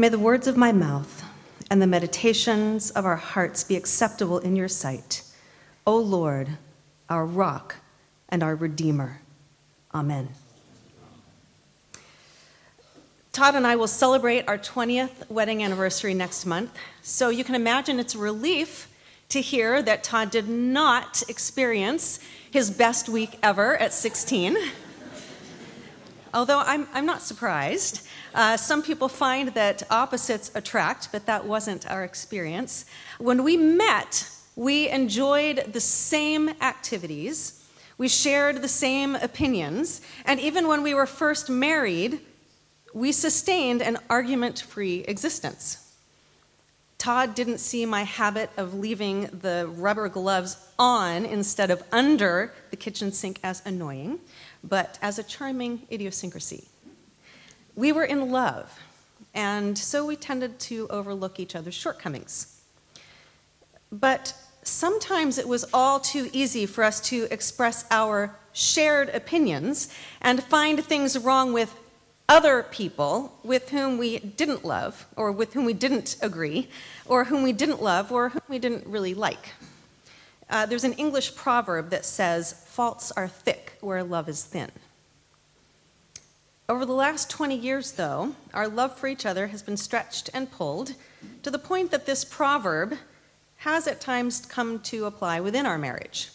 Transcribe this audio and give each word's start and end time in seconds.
May 0.00 0.08
the 0.08 0.16
words 0.16 0.46
of 0.46 0.56
my 0.56 0.70
mouth 0.70 1.24
and 1.72 1.82
the 1.82 1.86
meditations 1.88 2.92
of 2.92 3.04
our 3.04 3.16
hearts 3.16 3.64
be 3.64 3.74
acceptable 3.74 4.38
in 4.38 4.54
your 4.54 4.68
sight, 4.68 5.22
O 5.84 5.96
Lord, 5.96 6.50
our 7.08 7.26
rock 7.26 7.74
and 8.28 8.40
our 8.40 8.54
redeemer. 8.54 9.22
Amen. 9.92 10.28
Todd 13.32 13.56
and 13.56 13.66
I 13.66 13.74
will 13.74 13.88
celebrate 13.88 14.46
our 14.46 14.56
20th 14.56 15.28
wedding 15.28 15.64
anniversary 15.64 16.14
next 16.14 16.46
month, 16.46 16.70
so 17.02 17.30
you 17.30 17.42
can 17.42 17.56
imagine 17.56 17.98
it's 17.98 18.14
a 18.14 18.18
relief 18.18 18.88
to 19.30 19.40
hear 19.40 19.82
that 19.82 20.04
Todd 20.04 20.30
did 20.30 20.48
not 20.48 21.24
experience 21.28 22.20
his 22.48 22.70
best 22.70 23.08
week 23.08 23.36
ever 23.42 23.76
at 23.78 23.92
16. 23.92 24.56
Although 26.34 26.60
I'm, 26.60 26.86
I'm 26.92 27.06
not 27.06 27.22
surprised. 27.22 28.06
Uh, 28.34 28.56
some 28.56 28.82
people 28.82 29.08
find 29.08 29.48
that 29.54 29.82
opposites 29.90 30.50
attract, 30.54 31.10
but 31.10 31.26
that 31.26 31.46
wasn't 31.46 31.90
our 31.90 32.04
experience. 32.04 32.84
When 33.18 33.42
we 33.44 33.56
met, 33.56 34.28
we 34.56 34.88
enjoyed 34.88 35.72
the 35.72 35.80
same 35.80 36.48
activities, 36.60 37.64
we 37.96 38.08
shared 38.08 38.62
the 38.62 38.68
same 38.68 39.14
opinions, 39.16 40.00
and 40.24 40.38
even 40.38 40.68
when 40.68 40.82
we 40.82 40.94
were 40.94 41.06
first 41.06 41.48
married, 41.50 42.20
we 42.94 43.12
sustained 43.12 43.82
an 43.82 43.98
argument 44.08 44.60
free 44.60 45.04
existence. 45.08 45.84
Todd 46.98 47.36
didn't 47.36 47.58
see 47.58 47.86
my 47.86 48.02
habit 48.02 48.50
of 48.56 48.74
leaving 48.74 49.26
the 49.26 49.70
rubber 49.76 50.08
gloves 50.08 50.56
on 50.80 51.24
instead 51.24 51.70
of 51.70 51.82
under 51.92 52.52
the 52.70 52.76
kitchen 52.76 53.12
sink 53.12 53.38
as 53.44 53.62
annoying, 53.64 54.18
but 54.64 54.98
as 55.02 55.18
a 55.18 55.22
charming 55.22 55.82
idiosyncrasy. 55.90 56.64
We 57.74 57.92
were 57.92 58.04
in 58.04 58.30
love, 58.30 58.78
and 59.34 59.76
so 59.78 60.04
we 60.04 60.16
tended 60.16 60.58
to 60.60 60.88
overlook 60.88 61.38
each 61.38 61.54
other's 61.54 61.74
shortcomings. 61.74 62.60
But 63.92 64.34
sometimes 64.62 65.38
it 65.38 65.48
was 65.48 65.64
all 65.72 66.00
too 66.00 66.28
easy 66.32 66.66
for 66.66 66.84
us 66.84 67.00
to 67.08 67.28
express 67.30 67.84
our 67.90 68.36
shared 68.52 69.08
opinions 69.10 69.88
and 70.20 70.42
find 70.42 70.84
things 70.84 71.16
wrong 71.18 71.52
with 71.52 71.74
other 72.28 72.64
people 72.64 73.38
with 73.42 73.70
whom 73.70 73.96
we 73.96 74.18
didn't 74.18 74.64
love, 74.64 75.06
or 75.16 75.32
with 75.32 75.54
whom 75.54 75.64
we 75.64 75.72
didn't 75.72 76.16
agree, 76.20 76.68
or 77.06 77.24
whom 77.24 77.42
we 77.42 77.52
didn't 77.52 77.82
love, 77.82 78.12
or 78.12 78.28
whom 78.28 78.42
we 78.48 78.58
didn't 78.58 78.86
really 78.86 79.14
like. 79.14 79.54
Uh, 80.50 80.64
there's 80.66 80.84
an 80.84 80.94
English 80.94 81.34
proverb 81.34 81.90
that 81.90 82.04
says, 82.04 82.52
Faults 82.66 83.12
are 83.12 83.28
thick 83.28 83.76
where 83.80 84.02
love 84.02 84.28
is 84.28 84.44
thin. 84.44 84.70
Over 86.70 86.84
the 86.84 86.92
last 86.92 87.30
20 87.30 87.56
years, 87.56 87.92
though, 87.92 88.34
our 88.52 88.68
love 88.68 88.96
for 88.96 89.06
each 89.06 89.24
other 89.24 89.46
has 89.48 89.62
been 89.62 89.76
stretched 89.76 90.30
and 90.32 90.50
pulled 90.50 90.94
to 91.42 91.50
the 91.50 91.58
point 91.58 91.90
that 91.90 92.06
this 92.06 92.24
proverb 92.24 92.94
has 93.56 93.86
at 93.86 94.00
times 94.00 94.44
come 94.46 94.78
to 94.80 95.06
apply 95.06 95.40
within 95.40 95.66
our 95.66 95.78
marriage. 95.78 96.30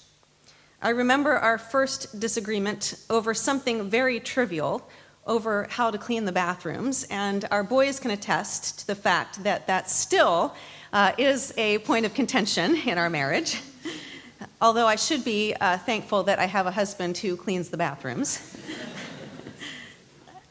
I 0.82 0.90
remember 0.90 1.38
our 1.38 1.58
first 1.58 2.20
disagreement 2.20 2.96
over 3.10 3.34
something 3.34 3.90
very 3.90 4.20
trivial 4.20 4.90
over 5.26 5.68
how 5.70 5.90
to 5.90 5.98
clean 5.98 6.26
the 6.26 6.32
bathrooms, 6.32 7.06
and 7.06 7.46
our 7.50 7.64
boys 7.64 8.00
can 8.00 8.12
attest 8.12 8.80
to 8.80 8.88
the 8.88 8.96
fact 8.96 9.44
that 9.44 9.68
that 9.68 9.90
still 9.90 10.54
uh, 10.92 11.14
is 11.18 11.54
a 11.58 11.78
point 11.80 12.06
of 12.06 12.14
contention 12.14 12.76
in 12.76 12.98
our 12.98 13.10
marriage. 13.10 13.62
Although 14.62 14.88
I 14.88 14.96
should 14.96 15.24
be 15.24 15.54
uh, 15.60 15.78
thankful 15.78 16.24
that 16.24 16.40
I 16.40 16.46
have 16.46 16.68
a 16.68 16.72
husband 16.72 17.18
who 17.18 17.36
cleans 17.36 17.70
the 17.70 17.78
bathrooms. 17.78 18.40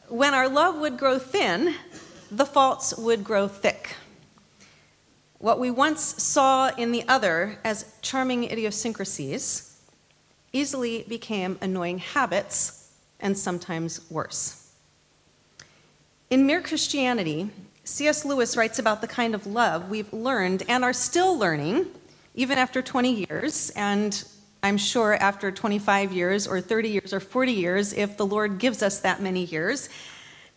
when 0.07 0.33
our 0.33 0.47
love 0.47 0.79
would 0.79 0.97
grow 0.97 1.19
thin, 1.19 1.75
the 2.31 2.45
faults 2.45 2.95
would 2.97 3.23
grow 3.23 3.47
thick. 3.47 3.95
What 5.39 5.59
we 5.59 5.71
once 5.71 6.23
saw 6.23 6.73
in 6.75 6.91
the 6.91 7.03
other 7.07 7.59
as 7.63 7.93
charming 8.01 8.45
idiosyncrasies 8.45 9.73
easily 10.53 11.03
became 11.09 11.57
annoying 11.61 11.97
habits 11.97 12.91
and 13.19 13.37
sometimes 13.37 14.09
worse. 14.09 14.71
In 16.29 16.45
Mere 16.45 16.61
Christianity, 16.61 17.49
C.S. 17.83 18.23
Lewis 18.23 18.55
writes 18.55 18.79
about 18.79 19.01
the 19.01 19.07
kind 19.07 19.35
of 19.35 19.45
love 19.45 19.89
we've 19.89 20.11
learned 20.13 20.63
and 20.69 20.83
are 20.83 20.93
still 20.93 21.37
learning, 21.37 21.87
even 22.35 22.57
after 22.57 22.81
20 22.81 23.25
years, 23.27 23.69
and 23.71 24.23
I'm 24.63 24.77
sure 24.77 25.13
after 25.15 25.51
25 25.51 26.11
years 26.11 26.47
or 26.47 26.61
30 26.61 26.89
years 26.89 27.13
or 27.13 27.19
40 27.19 27.51
years, 27.51 27.93
if 27.93 28.17
the 28.17 28.25
Lord 28.25 28.57
gives 28.59 28.81
us 28.81 28.99
that 29.01 29.21
many 29.21 29.45
years, 29.45 29.89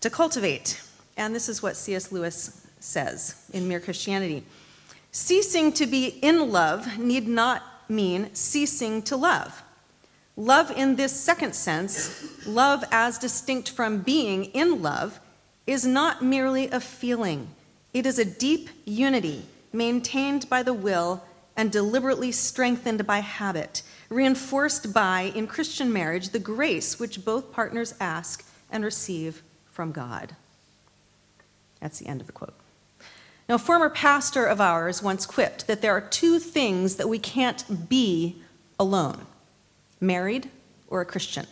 to 0.00 0.10
cultivate. 0.10 0.80
And 1.16 1.34
this 1.34 1.48
is 1.48 1.62
what 1.62 1.76
C.S. 1.76 2.12
Lewis 2.12 2.66
says 2.80 3.48
in 3.52 3.66
Mere 3.66 3.80
Christianity 3.80 4.44
Ceasing 5.12 5.72
to 5.72 5.86
be 5.86 6.08
in 6.20 6.52
love 6.52 6.98
need 6.98 7.26
not 7.26 7.62
mean 7.88 8.34
ceasing 8.34 9.02
to 9.02 9.16
love. 9.16 9.62
Love 10.36 10.70
in 10.70 10.96
this 10.96 11.18
second 11.18 11.54
sense, 11.54 12.46
love 12.46 12.84
as 12.90 13.16
distinct 13.16 13.70
from 13.70 13.98
being 13.98 14.44
in 14.46 14.82
love, 14.82 15.18
is 15.66 15.86
not 15.86 16.22
merely 16.22 16.68
a 16.68 16.80
feeling, 16.80 17.48
it 17.94 18.04
is 18.04 18.18
a 18.18 18.24
deep 18.24 18.68
unity 18.84 19.42
maintained 19.72 20.48
by 20.50 20.62
the 20.62 20.74
will 20.74 21.22
and 21.56 21.72
deliberately 21.72 22.30
strengthened 22.32 23.06
by 23.06 23.20
habit, 23.20 23.82
reinforced 24.10 24.92
by, 24.92 25.32
in 25.34 25.46
Christian 25.46 25.92
marriage, 25.92 26.30
the 26.30 26.38
grace 26.38 26.98
which 26.98 27.24
both 27.24 27.52
partners 27.52 27.94
ask 28.00 28.44
and 28.70 28.84
receive 28.84 29.42
from 29.70 29.92
God. 29.92 30.36
That's 31.80 31.98
the 31.98 32.06
end 32.06 32.20
of 32.20 32.26
the 32.26 32.32
quote. 32.32 32.54
Now, 33.48 33.54
a 33.54 33.58
former 33.58 33.88
pastor 33.88 34.44
of 34.44 34.60
ours 34.60 35.02
once 35.02 35.24
quipped 35.24 35.66
that 35.66 35.80
there 35.80 35.92
are 35.92 36.00
two 36.00 36.38
things 36.38 36.96
that 36.96 37.08
we 37.08 37.18
can't 37.18 37.88
be 37.88 38.36
alone 38.78 39.26
married 40.00 40.50
or 40.88 41.00
a 41.00 41.06
Christian. 41.06 41.46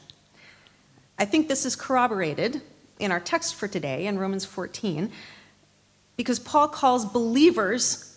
I 1.19 1.25
think 1.25 1.48
this 1.48 1.64
is 1.64 1.76
corroborated 1.76 2.60
in 2.98 3.12
our 3.12 3.20
text 3.20 3.54
for 3.54 3.69
today 3.69 4.06
in 4.06 4.19
Romans 4.19 4.44
14 4.44 5.10
because 6.16 6.38
Paul 6.38 6.69
calls 6.69 7.04
believers 7.04 8.13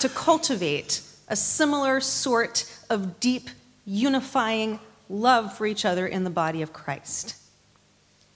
to 0.00 0.08
cultivate 0.08 1.02
a 1.28 1.36
similar 1.36 2.00
sort 2.00 2.64
of 2.90 3.20
deep, 3.20 3.50
unifying 3.86 4.78
love 5.08 5.56
for 5.56 5.66
each 5.66 5.84
other 5.84 6.06
in 6.06 6.24
the 6.24 6.30
body 6.30 6.62
of 6.62 6.72
Christ. 6.72 7.36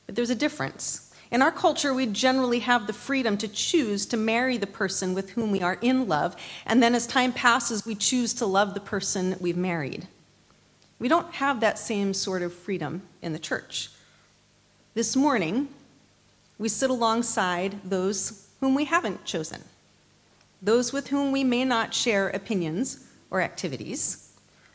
But 0.07 0.17
there's 0.17 0.31
a 0.31 0.35
difference. 0.35 1.13
In 1.31 1.43
our 1.43 1.51
culture, 1.51 1.93
we 1.93 2.07
generally 2.07 2.61
have 2.61 2.87
the 2.87 2.93
freedom 2.93 3.37
to 3.39 3.49
choose 3.49 4.07
to 4.07 4.17
marry 4.17 4.57
the 4.57 4.67
person 4.67 5.15
with 5.15 5.31
whom 5.31 5.51
we 5.51 5.63
are 5.63 5.79
in 5.81 6.07
love, 6.07 6.37
and 6.67 6.83
then 6.83 6.95
as 6.95 7.07
time 7.07 7.33
passes, 7.33 7.85
we 7.85 7.95
choose 7.95 8.33
to 8.35 8.47
love 8.47 8.75
the 8.75 8.81
person 8.81 9.37
we've 9.41 9.57
married. 9.57 10.07
We 10.99 11.09
don't 11.09 11.35
have 11.35 11.61
that 11.61 11.79
same 11.79 12.15
sort 12.15 12.43
of 12.43 12.55
freedom 12.55 13.03
in 13.21 13.33
the 13.33 13.39
church. 13.39 13.91
This 14.95 15.17
morning, 15.17 15.69
we 16.59 16.69
sit 16.69 16.89
alongside 16.89 17.81
those 17.83 18.47
whom 18.61 18.77
we 18.77 18.85
haven't 18.85 19.25
chosen, 19.25 19.63
those 20.65 20.93
with 20.93 21.09
whom 21.09 21.31
we 21.31 21.45
may 21.45 21.65
not 21.65 21.93
share 21.93 22.31
opinions 22.31 23.07
or 23.31 23.43
activities, 23.43 24.33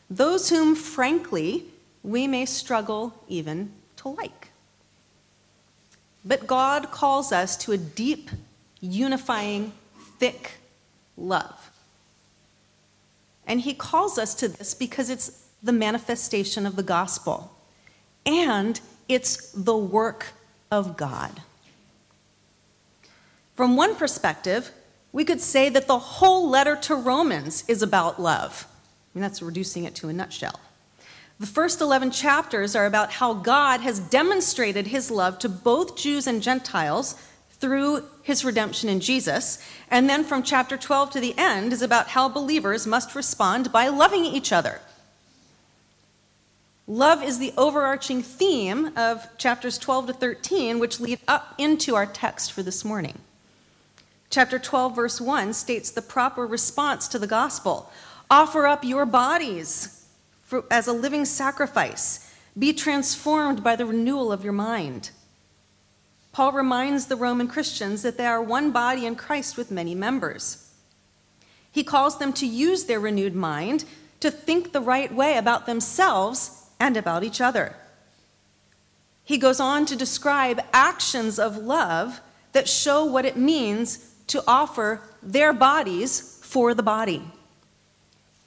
those 0.08 0.48
whom, 0.48 0.76
frankly, 0.76 1.64
we 2.04 2.28
may 2.28 2.46
struggle 2.46 3.12
even 3.28 3.72
to 3.96 4.08
like. 4.08 4.48
But 6.24 6.46
God 6.46 6.92
calls 6.92 7.32
us 7.32 7.56
to 7.58 7.72
a 7.72 7.76
deep, 7.76 8.30
unifying, 8.80 9.72
thick 10.18 10.52
love. 11.16 11.70
And 13.46 13.60
He 13.60 13.74
calls 13.74 14.16
us 14.16 14.34
to 14.36 14.48
this 14.48 14.74
because 14.74 15.10
it's 15.10 15.48
the 15.62 15.72
manifestation 15.72 16.66
of 16.66 16.76
the 16.76 16.82
gospel. 16.84 17.52
And 18.24 18.80
it's 19.08 19.50
the 19.52 19.76
work 19.76 20.28
of 20.70 20.96
God. 20.96 21.42
From 23.56 23.76
one 23.76 23.96
perspective, 23.96 24.70
we 25.12 25.24
could 25.24 25.40
say 25.40 25.68
that 25.68 25.86
the 25.86 25.98
whole 25.98 26.48
letter 26.48 26.76
to 26.76 26.94
Romans 26.94 27.64
is 27.68 27.82
about 27.82 28.20
love. 28.20 28.66
I 28.68 29.18
mean, 29.18 29.22
that's 29.22 29.42
reducing 29.42 29.84
it 29.84 29.94
to 29.96 30.08
a 30.08 30.12
nutshell. 30.12 30.60
The 31.40 31.46
first 31.46 31.80
11 31.80 32.10
chapters 32.10 32.76
are 32.76 32.86
about 32.86 33.12
how 33.12 33.34
God 33.34 33.80
has 33.80 33.98
demonstrated 33.98 34.86
his 34.86 35.10
love 35.10 35.38
to 35.40 35.48
both 35.48 35.96
Jews 35.96 36.26
and 36.26 36.42
Gentiles 36.42 37.16
through 37.52 38.04
his 38.22 38.44
redemption 38.44 38.88
in 38.88 39.00
Jesus. 39.00 39.58
And 39.90 40.08
then 40.08 40.22
from 40.22 40.42
chapter 40.42 40.76
12 40.76 41.10
to 41.12 41.20
the 41.20 41.34
end 41.36 41.72
is 41.72 41.82
about 41.82 42.08
how 42.08 42.28
believers 42.28 42.86
must 42.86 43.14
respond 43.14 43.72
by 43.72 43.88
loving 43.88 44.24
each 44.24 44.52
other. 44.52 44.80
Love 46.86 47.22
is 47.22 47.38
the 47.38 47.54
overarching 47.56 48.22
theme 48.22 48.90
of 48.96 49.26
chapters 49.38 49.78
12 49.78 50.08
to 50.08 50.12
13, 50.12 50.78
which 50.78 51.00
lead 51.00 51.20
up 51.28 51.54
into 51.56 51.94
our 51.94 52.06
text 52.06 52.52
for 52.52 52.62
this 52.62 52.84
morning. 52.84 53.16
Chapter 54.30 54.60
12, 54.60 54.94
verse 54.94 55.20
1 55.20 55.52
states 55.54 55.90
the 55.90 56.02
proper 56.02 56.46
response 56.46 57.08
to 57.08 57.18
the 57.18 57.26
gospel 57.26 57.90
offer 58.30 58.64
up 58.64 58.84
your 58.84 59.04
bodies 59.04 60.06
for, 60.44 60.64
as 60.70 60.86
a 60.86 60.92
living 60.92 61.24
sacrifice, 61.24 62.32
be 62.56 62.72
transformed 62.72 63.64
by 63.64 63.74
the 63.74 63.84
renewal 63.84 64.30
of 64.30 64.44
your 64.44 64.52
mind. 64.52 65.10
Paul 66.30 66.52
reminds 66.52 67.06
the 67.06 67.16
Roman 67.16 67.48
Christians 67.48 68.02
that 68.02 68.16
they 68.16 68.26
are 68.26 68.40
one 68.40 68.70
body 68.70 69.04
in 69.04 69.16
Christ 69.16 69.56
with 69.56 69.72
many 69.72 69.96
members. 69.96 70.72
He 71.72 71.82
calls 71.82 72.18
them 72.18 72.32
to 72.34 72.46
use 72.46 72.84
their 72.84 73.00
renewed 73.00 73.34
mind 73.34 73.84
to 74.20 74.30
think 74.30 74.70
the 74.70 74.80
right 74.80 75.12
way 75.12 75.38
about 75.38 75.66
themselves 75.66 76.68
and 76.78 76.96
about 76.96 77.24
each 77.24 77.40
other. 77.40 77.74
He 79.24 79.38
goes 79.38 79.58
on 79.58 79.86
to 79.86 79.96
describe 79.96 80.60
actions 80.72 81.40
of 81.40 81.56
love 81.56 82.20
that 82.52 82.68
show 82.68 83.04
what 83.04 83.24
it 83.24 83.36
means 83.36 84.09
to 84.30 84.42
offer 84.46 85.02
their 85.22 85.52
bodies 85.52 86.38
for 86.42 86.74
the 86.74 86.82
body. 86.82 87.22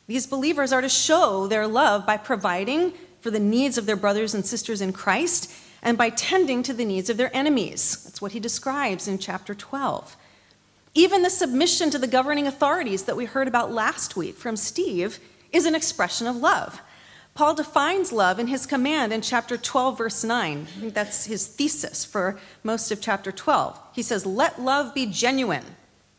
These 0.07 0.27
believers 0.27 0.73
are 0.73 0.81
to 0.81 0.89
show 0.89 1.47
their 1.47 1.67
love 1.67 2.05
by 2.05 2.17
providing 2.17 2.93
for 3.21 3.31
the 3.31 3.39
needs 3.39 3.77
of 3.77 3.85
their 3.85 3.95
brothers 3.95 4.33
and 4.33 4.45
sisters 4.45 4.81
in 4.81 4.91
Christ 4.91 5.53
and 5.81 5.97
by 5.97 6.09
tending 6.09 6.63
to 6.63 6.73
the 6.73 6.85
needs 6.85 7.09
of 7.09 7.17
their 7.17 7.35
enemies. 7.35 8.03
That's 8.03 8.21
what 8.21 8.31
he 8.31 8.39
describes 8.39 9.07
in 9.07 9.17
chapter 9.17 9.53
12. 9.53 10.15
Even 10.93 11.23
the 11.23 11.29
submission 11.29 11.89
to 11.89 11.97
the 11.97 12.07
governing 12.07 12.47
authorities 12.47 13.03
that 13.03 13.17
we 13.17 13.25
heard 13.25 13.47
about 13.47 13.71
last 13.71 14.15
week 14.15 14.35
from 14.35 14.55
Steve 14.55 15.19
is 15.51 15.65
an 15.65 15.75
expression 15.75 16.27
of 16.27 16.35
love. 16.35 16.81
Paul 17.35 17.55
defines 17.55 18.11
love 18.11 18.37
in 18.37 18.47
his 18.47 18.67
command 18.67 19.11
in 19.11 19.21
chapter 19.21 19.57
12, 19.57 19.97
verse 19.97 20.23
9. 20.23 20.61
I 20.61 20.79
think 20.79 20.93
that's 20.93 21.25
his 21.25 21.47
thesis 21.47 22.05
for 22.05 22.37
most 22.63 22.91
of 22.91 23.01
chapter 23.01 23.31
12. 23.31 23.79
He 23.93 24.03
says, 24.03 24.25
Let 24.25 24.61
love 24.61 24.93
be 24.93 25.07
genuine. 25.07 25.65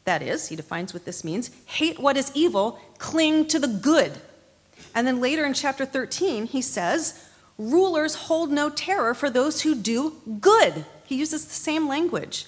That 0.04 0.22
is, 0.22 0.48
he 0.48 0.56
defines 0.56 0.92
what 0.92 1.04
this 1.04 1.24
means 1.24 1.50
hate 1.66 1.98
what 1.98 2.16
is 2.16 2.32
evil, 2.34 2.80
cling 2.98 3.46
to 3.48 3.58
the 3.58 3.68
good. 3.68 4.12
And 4.94 5.06
then 5.06 5.20
later 5.20 5.44
in 5.44 5.54
chapter 5.54 5.86
13, 5.86 6.46
he 6.46 6.60
says, 6.60 7.28
Rulers 7.58 8.14
hold 8.14 8.50
no 8.50 8.68
terror 8.68 9.14
for 9.14 9.30
those 9.30 9.62
who 9.62 9.74
do 9.74 10.14
good. 10.40 10.84
He 11.04 11.16
uses 11.16 11.44
the 11.44 11.54
same 11.54 11.86
language. 11.86 12.46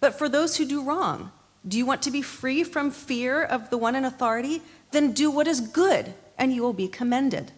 But 0.00 0.14
for 0.14 0.28
those 0.28 0.56
who 0.56 0.64
do 0.64 0.82
wrong, 0.82 1.32
do 1.68 1.76
you 1.76 1.84
want 1.84 2.02
to 2.02 2.10
be 2.10 2.22
free 2.22 2.64
from 2.64 2.90
fear 2.90 3.42
of 3.42 3.70
the 3.70 3.78
one 3.78 3.94
in 3.94 4.04
authority? 4.04 4.62
Then 4.92 5.12
do 5.12 5.30
what 5.30 5.46
is 5.46 5.60
good, 5.60 6.14
and 6.38 6.52
you 6.52 6.62
will 6.62 6.72
be 6.72 6.88
commended. 6.88 7.52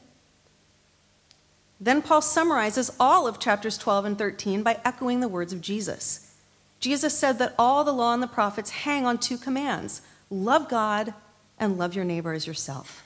Then 1.81 2.03
Paul 2.03 2.23
summarizes 2.23 2.91
all 2.99 3.27
of 3.27 3.39
chapters 3.39 3.79
12 3.79 4.05
and 4.05 4.19
13 4.19 4.63
by 4.63 4.81
echoing 4.85 5.21
the 5.21 5.29
words 5.29 5.53
of 5.53 5.61
Jesus. 5.61 6.35
Jesus 6.81 7.17
said 7.17 7.39
that 7.39 7.55
all 7.59 7.85
the 7.85 7.93
law 7.93 8.15
and 8.15 8.23
the 8.23 8.27
prophets 8.27 8.71
hang 8.71 9.07
on 9.07 9.19
two 9.19 9.39
commands 9.39 10.03
love 10.31 10.69
God 10.69 11.15
and 11.59 11.79
love 11.79 11.95
your 11.95 12.05
neighbor 12.05 12.33
as 12.33 12.47
yourself. 12.47 13.03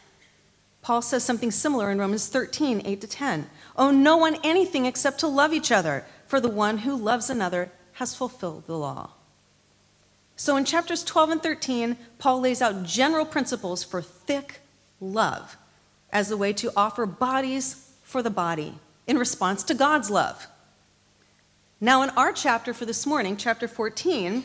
Paul 0.83 1.01
says 1.01 1.23
something 1.23 1.53
similar 1.53 1.91
in 1.91 1.99
Romans 1.99 2.27
13, 2.27 2.83
8 2.85 3.01
to 3.01 3.07
10. 3.07 3.51
Owe 3.77 3.93
no 3.93 4.17
one 4.17 4.37
anything 4.43 4.85
except 4.87 5.21
to 5.21 5.29
love 5.29 5.53
each 5.53 5.71
other, 5.71 6.05
for 6.27 6.41
the 6.41 6.49
one 6.49 6.79
who 6.79 6.97
loves 6.97 7.31
another 7.31 7.71
has 7.95 8.17
fulfilled 8.17 8.67
the 8.67 8.77
law. 8.77 9.11
So 10.35 10.57
in 10.57 10.65
chapters 10.65 11.05
12 11.05 11.31
and 11.31 11.43
13, 11.43 11.97
Paul 12.19 12.41
lays 12.41 12.61
out 12.61 12.83
general 12.83 13.25
principles 13.25 13.85
for 13.85 14.03
thick 14.03 14.61
love 15.01 15.57
as 16.13 16.33
a 16.33 16.37
way 16.37 16.53
to 16.55 16.73
offer 16.77 17.07
bodies 17.07 17.92
for 18.03 18.23
the 18.23 18.31
body 18.31 18.75
in 19.07 19.19
response 19.19 19.63
to 19.65 19.75
God's 19.75 20.11
love. 20.11 20.47
Now, 21.81 22.03
in 22.03 22.11
our 22.11 22.33
chapter 22.33 22.73
for 22.73 22.85
this 22.85 23.07
morning, 23.07 23.37
chapter 23.37 23.67
14, 23.67 24.45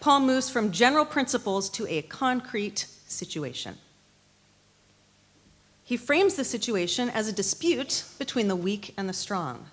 Paul 0.00 0.20
moves 0.20 0.50
from 0.50 0.72
general 0.72 1.04
principles 1.04 1.70
to 1.70 1.86
a 1.86 2.02
concrete 2.02 2.86
situation. 3.06 3.78
He 5.84 5.96
frames 5.96 6.34
the 6.34 6.44
situation 6.44 7.10
as 7.10 7.28
a 7.28 7.32
dispute 7.32 8.04
between 8.18 8.48
the 8.48 8.56
weak 8.56 8.94
and 8.96 9.08
the 9.08 9.12
strong. 9.12 9.66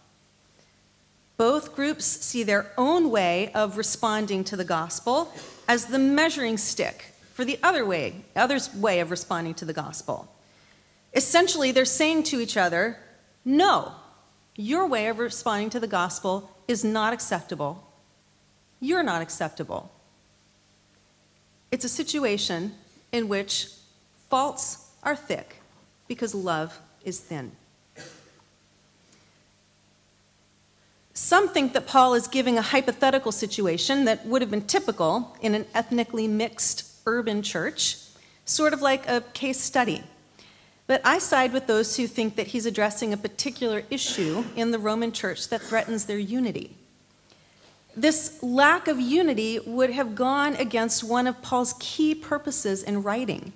Both 1.38 1.76
groups 1.76 2.06
see 2.06 2.44
their 2.44 2.72
own 2.78 3.10
way 3.10 3.52
of 3.54 3.78
responding 3.78 4.44
to 4.44 4.58
the 4.58 4.66
gospel 4.66 5.34
as 5.68 5.86
the 5.86 5.98
measuring 5.98 6.58
stick 6.58 7.14
for 7.34 7.46
the 7.46 7.58
other 7.64 7.86
way, 7.86 8.26
other's 8.36 8.76
way 8.76 9.00
of 9.00 9.12
responding 9.12 9.54
to 9.54 9.66
the 9.66 9.72
gospel. 9.72 10.30
Essentially, 11.14 11.72
they're 11.72 11.86
saying 11.86 12.24
to 12.24 12.42
each 12.42 12.58
other, 12.58 12.98
no, 13.46 13.94
your 14.56 14.88
way 14.88 15.08
of 15.08 15.20
responding 15.20 15.70
to 15.72 15.80
the 15.80 15.88
gospel 15.88 16.52
is 16.68 16.84
not 16.84 17.14
acceptable. 17.14 17.88
You're 18.80 19.04
not 19.04 19.22
acceptable. 19.22 19.92
It's 21.72 21.86
a 21.86 21.90
situation 21.90 22.74
in 23.12 23.28
which 23.28 23.70
faults 24.30 24.90
are 25.04 25.16
thick 25.16 25.58
because 26.08 26.34
love 26.36 26.80
is 27.04 27.20
thin. 27.20 27.52
Some 31.14 31.50
think 31.50 31.74
that 31.74 31.86
Paul 31.86 32.14
is 32.14 32.28
giving 32.28 32.58
a 32.58 32.62
hypothetical 32.62 33.32
situation 33.32 34.06
that 34.06 34.26
would 34.26 34.42
have 34.42 34.50
been 34.50 34.66
typical 34.66 35.36
in 35.42 35.54
an 35.54 35.66
ethnically 35.74 36.28
mixed 36.28 36.86
urban 37.06 37.42
church, 37.42 37.98
sort 38.46 38.74
of 38.74 38.82
like 38.82 39.08
a 39.08 39.22
case 39.34 39.60
study. 39.60 40.04
But 40.90 41.02
I 41.06 41.20
side 41.20 41.54
with 41.54 41.68
those 41.68 41.96
who 41.98 42.08
think 42.08 42.36
that 42.36 42.48
he's 42.48 42.66
addressing 42.66 43.14
a 43.14 43.18
particular 43.18 43.84
issue 43.92 44.44
in 44.56 44.72
the 44.72 44.80
Roman 44.80 45.12
church 45.12 45.50
that 45.50 45.62
threatens 45.62 46.06
their 46.06 46.18
unity. 46.18 46.76
This 47.96 48.42
lack 48.42 48.88
of 48.88 49.00
unity 49.00 49.60
would 49.60 49.92
have 49.92 50.16
gone 50.16 50.56
against 50.56 51.04
one 51.04 51.28
of 51.28 51.44
Paul's 51.44 51.76
key 51.80 52.16
purposes 52.16 52.82
in 52.82 53.04
writing. 53.04 53.54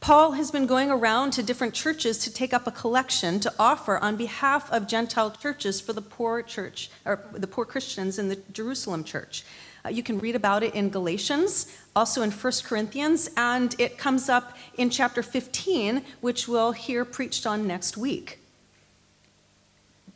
Paul 0.00 0.32
has 0.32 0.50
been 0.50 0.66
going 0.66 0.90
around 0.90 1.34
to 1.34 1.42
different 1.44 1.72
churches 1.72 2.18
to 2.18 2.32
take 2.32 2.52
up 2.52 2.66
a 2.66 2.72
collection 2.72 3.38
to 3.38 3.54
offer 3.56 3.98
on 3.98 4.16
behalf 4.16 4.68
of 4.72 4.88
Gentile 4.88 5.30
churches 5.30 5.80
for 5.80 5.92
the 5.92 6.02
poor 6.02 6.42
church, 6.42 6.90
or 7.04 7.20
the 7.32 7.46
poor 7.46 7.64
Christians 7.64 8.18
in 8.18 8.28
the 8.28 8.40
Jerusalem 8.52 9.04
church. 9.04 9.44
Uh, 9.84 9.88
you 9.90 10.02
can 10.02 10.18
read 10.18 10.34
about 10.34 10.62
it 10.62 10.74
in 10.74 10.90
Galatians, 10.90 11.76
also 11.94 12.22
in 12.22 12.30
1 12.30 12.52
Corinthians, 12.64 13.30
and 13.36 13.74
it 13.78 13.98
comes 13.98 14.28
up 14.28 14.56
in 14.76 14.90
chapter 14.90 15.22
15, 15.22 16.02
which 16.20 16.48
we'll 16.48 16.72
hear 16.72 17.04
preached 17.04 17.46
on 17.46 17.66
next 17.66 17.96
week. 17.96 18.40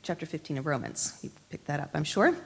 Chapter 0.02 0.26
15 0.26 0.58
of 0.58 0.66
Romans. 0.66 1.18
You 1.22 1.30
picked 1.48 1.66
that 1.66 1.78
up, 1.78 1.90
I'm 1.94 2.04
sure. 2.04 2.36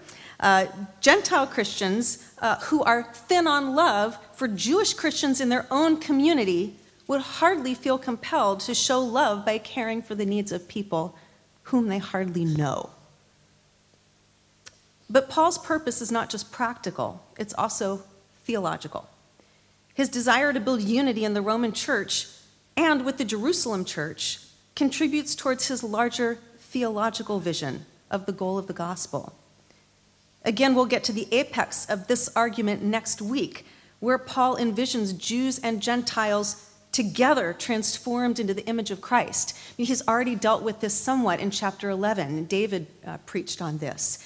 Uh, 0.41 0.67
Gentile 1.01 1.47
Christians 1.47 2.31
uh, 2.41 2.59
who 2.61 2.83
are 2.83 3.05
thin 3.15 3.47
on 3.47 3.75
love 3.75 4.19
for 4.35 4.47
Jewish 4.47 4.93
Christians 4.93 5.41
in 5.41 5.49
their 5.49 5.67
own 5.71 5.99
community 5.99 6.77
would 7.07 7.21
hardly 7.21 7.75
feel 7.75 7.97
compelled 7.97 8.61
to 8.61 8.75
show 8.75 9.01
love 9.01 9.47
by 9.47 9.59
caring 9.59 10.03
for 10.03 10.15
the 10.15 10.27
needs 10.27 10.53
of 10.53 10.69
people 10.69 11.17
whom 11.63 11.89
they 11.89 11.99
hardly 11.99 12.45
know. 12.45 12.91
But 15.09 15.29
Paul's 15.29 15.59
purpose 15.59 16.03
is 16.03 16.11
not 16.11 16.31
just 16.31 16.51
practical, 16.51 17.25
it's 17.39 17.55
also 17.55 18.03
theological. 18.45 19.09
His 19.95 20.09
desire 20.09 20.53
to 20.53 20.61
build 20.61 20.83
unity 20.83 21.25
in 21.25 21.35
the 21.35 21.43
Roman 21.43 21.73
church 21.73 22.29
and 22.77 23.05
with 23.05 23.17
the 23.17 23.25
Jerusalem 23.25 23.85
church 23.85 24.41
contributes 24.75 25.35
towards 25.35 25.69
his 25.69 25.83
larger 25.83 26.39
theological 26.59 27.41
vision 27.41 27.87
of 28.11 28.27
the 28.27 28.33
goal 28.33 28.59
of 28.59 28.67
the 28.67 28.73
gospel. 28.73 29.35
Again, 30.45 30.75
we'll 30.75 30.87
get 30.87 31.03
to 31.05 31.13
the 31.13 31.27
apex 31.33 31.87
of 31.87 32.07
this 32.07 32.29
argument 32.37 32.83
next 32.83 33.23
week, 33.23 33.67
where 34.01 34.19
Paul 34.19 34.57
envisions 34.57 35.17
Jews 35.17 35.59
and 35.59 35.83
Gentiles 35.83 36.71
together 36.93 37.53
transformed 37.53 38.39
into 38.39 38.55
the 38.55 38.65
image 38.67 38.91
of 38.91 39.01
Christ. 39.01 39.57
He's 39.77 40.07
already 40.07 40.35
dealt 40.35 40.63
with 40.63 40.81
this 40.81 40.95
somewhat 40.95 41.41
in 41.41 41.51
chapter 41.51 41.91
11. 41.91 42.45
David 42.45 42.87
uh, 43.07 43.17
preached 43.27 43.61
on 43.61 43.79
this 43.79 44.19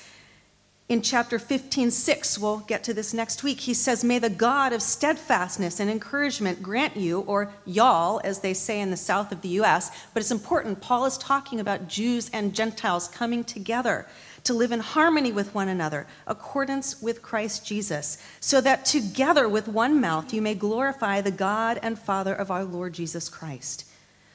in 0.90 1.02
chapter 1.02 1.38
15, 1.38 1.92
6, 1.92 2.36
we'll 2.40 2.58
get 2.58 2.82
to 2.82 2.92
this 2.92 3.14
next 3.14 3.44
week, 3.44 3.60
he 3.60 3.74
says, 3.74 4.02
May 4.02 4.18
the 4.18 4.28
God 4.28 4.72
of 4.72 4.82
steadfastness 4.82 5.78
and 5.78 5.88
encouragement 5.88 6.64
grant 6.64 6.96
you, 6.96 7.20
or 7.20 7.52
y'all, 7.64 8.20
as 8.24 8.40
they 8.40 8.52
say 8.52 8.80
in 8.80 8.90
the 8.90 8.96
south 8.96 9.30
of 9.30 9.40
the 9.40 9.50
U.S., 9.50 9.92
but 10.12 10.20
it's 10.20 10.32
important. 10.32 10.80
Paul 10.80 11.04
is 11.04 11.16
talking 11.16 11.60
about 11.60 11.86
Jews 11.86 12.28
and 12.32 12.52
Gentiles 12.52 13.06
coming 13.06 13.44
together 13.44 14.04
to 14.42 14.52
live 14.52 14.72
in 14.72 14.80
harmony 14.80 15.30
with 15.30 15.54
one 15.54 15.68
another, 15.68 16.08
accordance 16.26 17.00
with 17.00 17.22
Christ 17.22 17.64
Jesus, 17.64 18.18
so 18.40 18.60
that 18.60 18.84
together 18.84 19.48
with 19.48 19.68
one 19.68 20.00
mouth 20.00 20.34
you 20.34 20.42
may 20.42 20.56
glorify 20.56 21.20
the 21.20 21.30
God 21.30 21.78
and 21.84 22.00
Father 22.00 22.34
of 22.34 22.50
our 22.50 22.64
Lord 22.64 22.94
Jesus 22.94 23.28
Christ. 23.28 23.84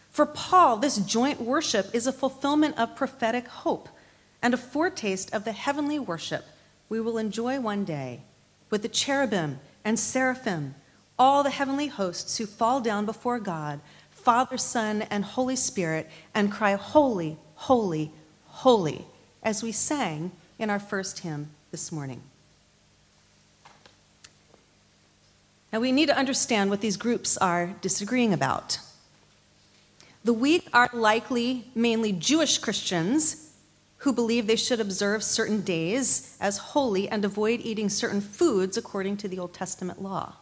For 0.10 0.26
Paul, 0.26 0.78
this 0.78 0.96
joint 1.00 1.42
worship 1.42 1.94
is 1.94 2.08
a 2.08 2.14
fulfillment 2.14 2.80
of 2.80 2.96
prophetic 2.96 3.46
hope 3.46 3.90
and 4.46 4.54
a 4.54 4.58
foretaste 4.58 5.34
of 5.34 5.44
the 5.44 5.52
heavenly 5.52 5.98
worship 5.98 6.46
we 6.88 7.02
will 7.02 7.18
enjoy 7.18 7.60
one 7.60 7.84
day 7.84 8.22
with 8.70 8.84
the 8.84 8.88
cherubim 8.88 9.60
and 9.84 9.98
seraphim, 9.98 10.76
all 11.18 11.42
the 11.42 11.50
heavenly 11.50 11.88
hosts 11.88 12.38
who 12.38 12.46
fall 12.46 12.80
down 12.80 13.08
before 13.08 13.40
God, 13.40 13.80
Father, 14.12 14.60
Son, 14.60 15.02
and 15.02 15.26
Holy 15.26 15.56
Spirit, 15.56 16.08
and 16.36 16.52
cry, 16.52 16.76
Holy, 16.76 17.40
holy, 17.56 18.12
holy, 18.46 19.04
as 19.42 19.64
we 19.64 19.72
sang 19.72 20.32
in 20.60 20.70
our 20.70 20.78
first 20.78 21.18
hymn 21.20 21.50
this 21.72 21.92
morning. 21.92 22.22
Now, 25.74 25.80
we 25.80 25.92
need 25.92 26.10
to 26.10 26.18
understand 26.18 26.70
what 26.70 26.82
these 26.82 26.98
groups 26.98 27.36
are 27.38 27.74
disagreeing 27.82 28.32
about. 28.32 28.78
The 30.24 30.34
weak 30.34 30.68
are 30.72 30.92
likely 30.94 31.66
mainly 31.74 32.12
Jewish 32.12 32.60
Christians 32.60 33.45
who 33.98 34.14
believe 34.14 34.48
they 34.48 34.56
should 34.56 34.80
observe 34.80 35.24
certain 35.24 35.62
days 35.62 36.38
as 36.40 36.58
holy 36.58 37.10
and 37.10 37.24
avoid 37.26 37.62
eating 37.62 37.90
certain 37.90 38.22
foods 38.22 38.78
according 38.78 39.18
to 39.18 39.28
the 39.28 39.40
Old 39.40 39.54
Testament 39.54 40.02
law. 40.02 40.36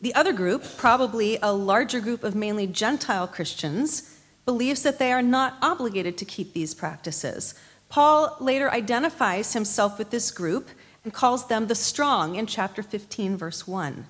The 0.00 0.14
other 0.14 0.32
group, 0.32 0.64
probably 0.76 1.38
a 1.40 1.52
larger 1.52 2.00
group 2.00 2.24
of 2.24 2.34
mainly 2.34 2.66
Gentile 2.66 3.28
Christians, 3.28 4.18
believes 4.44 4.82
that 4.82 4.98
they 4.98 5.12
are 5.12 5.22
not 5.22 5.56
obligated 5.62 6.18
to 6.18 6.24
keep 6.24 6.52
these 6.52 6.74
practices. 6.74 7.54
Paul 7.88 8.36
later 8.40 8.70
identifies 8.70 9.52
himself 9.52 9.98
with 9.98 10.10
this 10.10 10.30
group 10.30 10.68
and 11.04 11.12
calls 11.12 11.46
them 11.46 11.66
the 11.66 11.74
strong 11.74 12.34
in 12.34 12.46
chapter 12.46 12.82
15, 12.82 13.36
verse 13.36 13.66
1. 13.66 14.06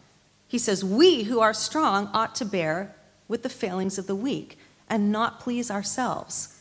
He 0.48 0.58
says, 0.58 0.84
We 0.84 1.24
who 1.24 1.40
are 1.40 1.54
strong 1.54 2.08
ought 2.12 2.34
to 2.36 2.44
bear 2.44 2.94
with 3.28 3.42
the 3.42 3.48
failings 3.48 3.98
of 3.98 4.06
the 4.06 4.16
weak 4.16 4.58
and 4.92 5.10
not 5.10 5.40
please 5.40 5.70
ourselves. 5.70 6.60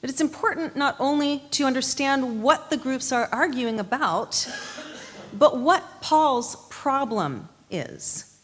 But 0.00 0.10
it's 0.10 0.20
important 0.20 0.74
not 0.74 0.96
only 0.98 1.44
to 1.52 1.64
understand 1.64 2.42
what 2.42 2.70
the 2.70 2.76
groups 2.76 3.12
are 3.12 3.28
arguing 3.30 3.78
about, 3.78 4.50
but 5.32 5.58
what 5.58 6.02
Paul's 6.02 6.56
problem 6.70 7.48
is. 7.70 8.36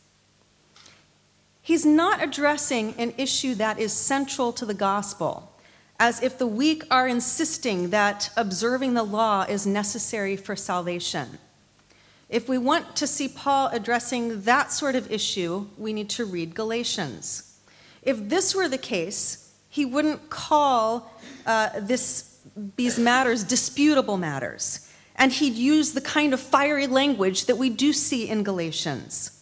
He's 1.61 1.85
not 1.85 2.23
addressing 2.23 2.95
an 2.97 3.13
issue 3.19 3.57
that 3.57 3.81
is 3.81 3.93
central 3.93 4.53
to 4.53 4.65
the 4.65 4.73
gospel, 4.73 5.53
as 5.99 6.23
if 6.23 6.39
the 6.39 6.47
weak 6.47 6.85
are 6.89 7.09
insisting 7.09 7.91
that 7.91 8.31
observing 8.37 8.95
the 8.95 9.03
law 9.03 9.47
is 9.49 9.67
necessary 9.67 10.37
for 10.37 10.55
salvation. 10.55 11.39
If 12.29 12.49
we 12.49 12.57
want 12.57 12.95
to 12.97 13.09
see 13.09 13.27
Paul 13.27 13.69
addressing 13.73 14.43
that 14.43 14.71
sort 14.71 14.95
of 14.95 15.11
issue, 15.11 15.67
we 15.77 15.93
need 15.93 16.11
to 16.11 16.25
read 16.25 16.55
Galatians. 16.55 17.56
If 18.07 18.31
this 18.31 18.55
were 18.55 18.69
the 18.69 18.79
case, 18.79 19.53
he 19.69 19.85
wouldn't 19.85 20.31
call 20.31 21.13
uh, 21.45 21.69
this, 21.81 22.39
these 22.77 22.99
matters 22.99 23.45
disputable 23.45 24.17
matters 24.17 24.87
and 25.17 25.33
he'd 25.33 25.55
use 25.55 25.93
the 25.93 26.01
kind 26.01 26.33
of 26.33 26.41
fiery 26.41 26.87
language 26.87 27.47
that 27.47 27.57
we 27.57 27.71
do 27.71 27.93
see 27.93 28.29
in 28.29 28.45
Galatians. 28.45 29.33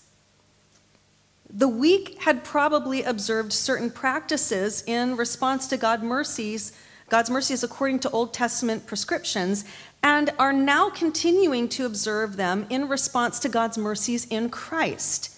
The 1.50 1.68
weak 1.68 2.20
had 2.22 2.42
probably 2.42 3.02
observed 3.02 3.52
certain 3.52 3.90
practices 3.90 4.82
in 4.86 5.16
response 5.16 5.66
to 5.68 5.76
God's 5.76 6.02
mercies, 6.02 6.72
God's 7.10 7.30
mercies 7.30 7.62
according 7.62 8.00
to 8.00 8.10
Old 8.10 8.32
Testament 8.32 8.86
prescriptions, 8.86 9.64
and 10.02 10.30
are 10.38 10.52
now 10.52 10.90
continuing 10.90 11.68
to 11.70 11.86
observe 11.86 12.36
them 12.36 12.66
in 12.70 12.88
response 12.88 13.38
to 13.40 13.48
God's 13.48 13.78
mercies 13.78 14.26
in 14.26 14.50
Christ. 14.50 15.30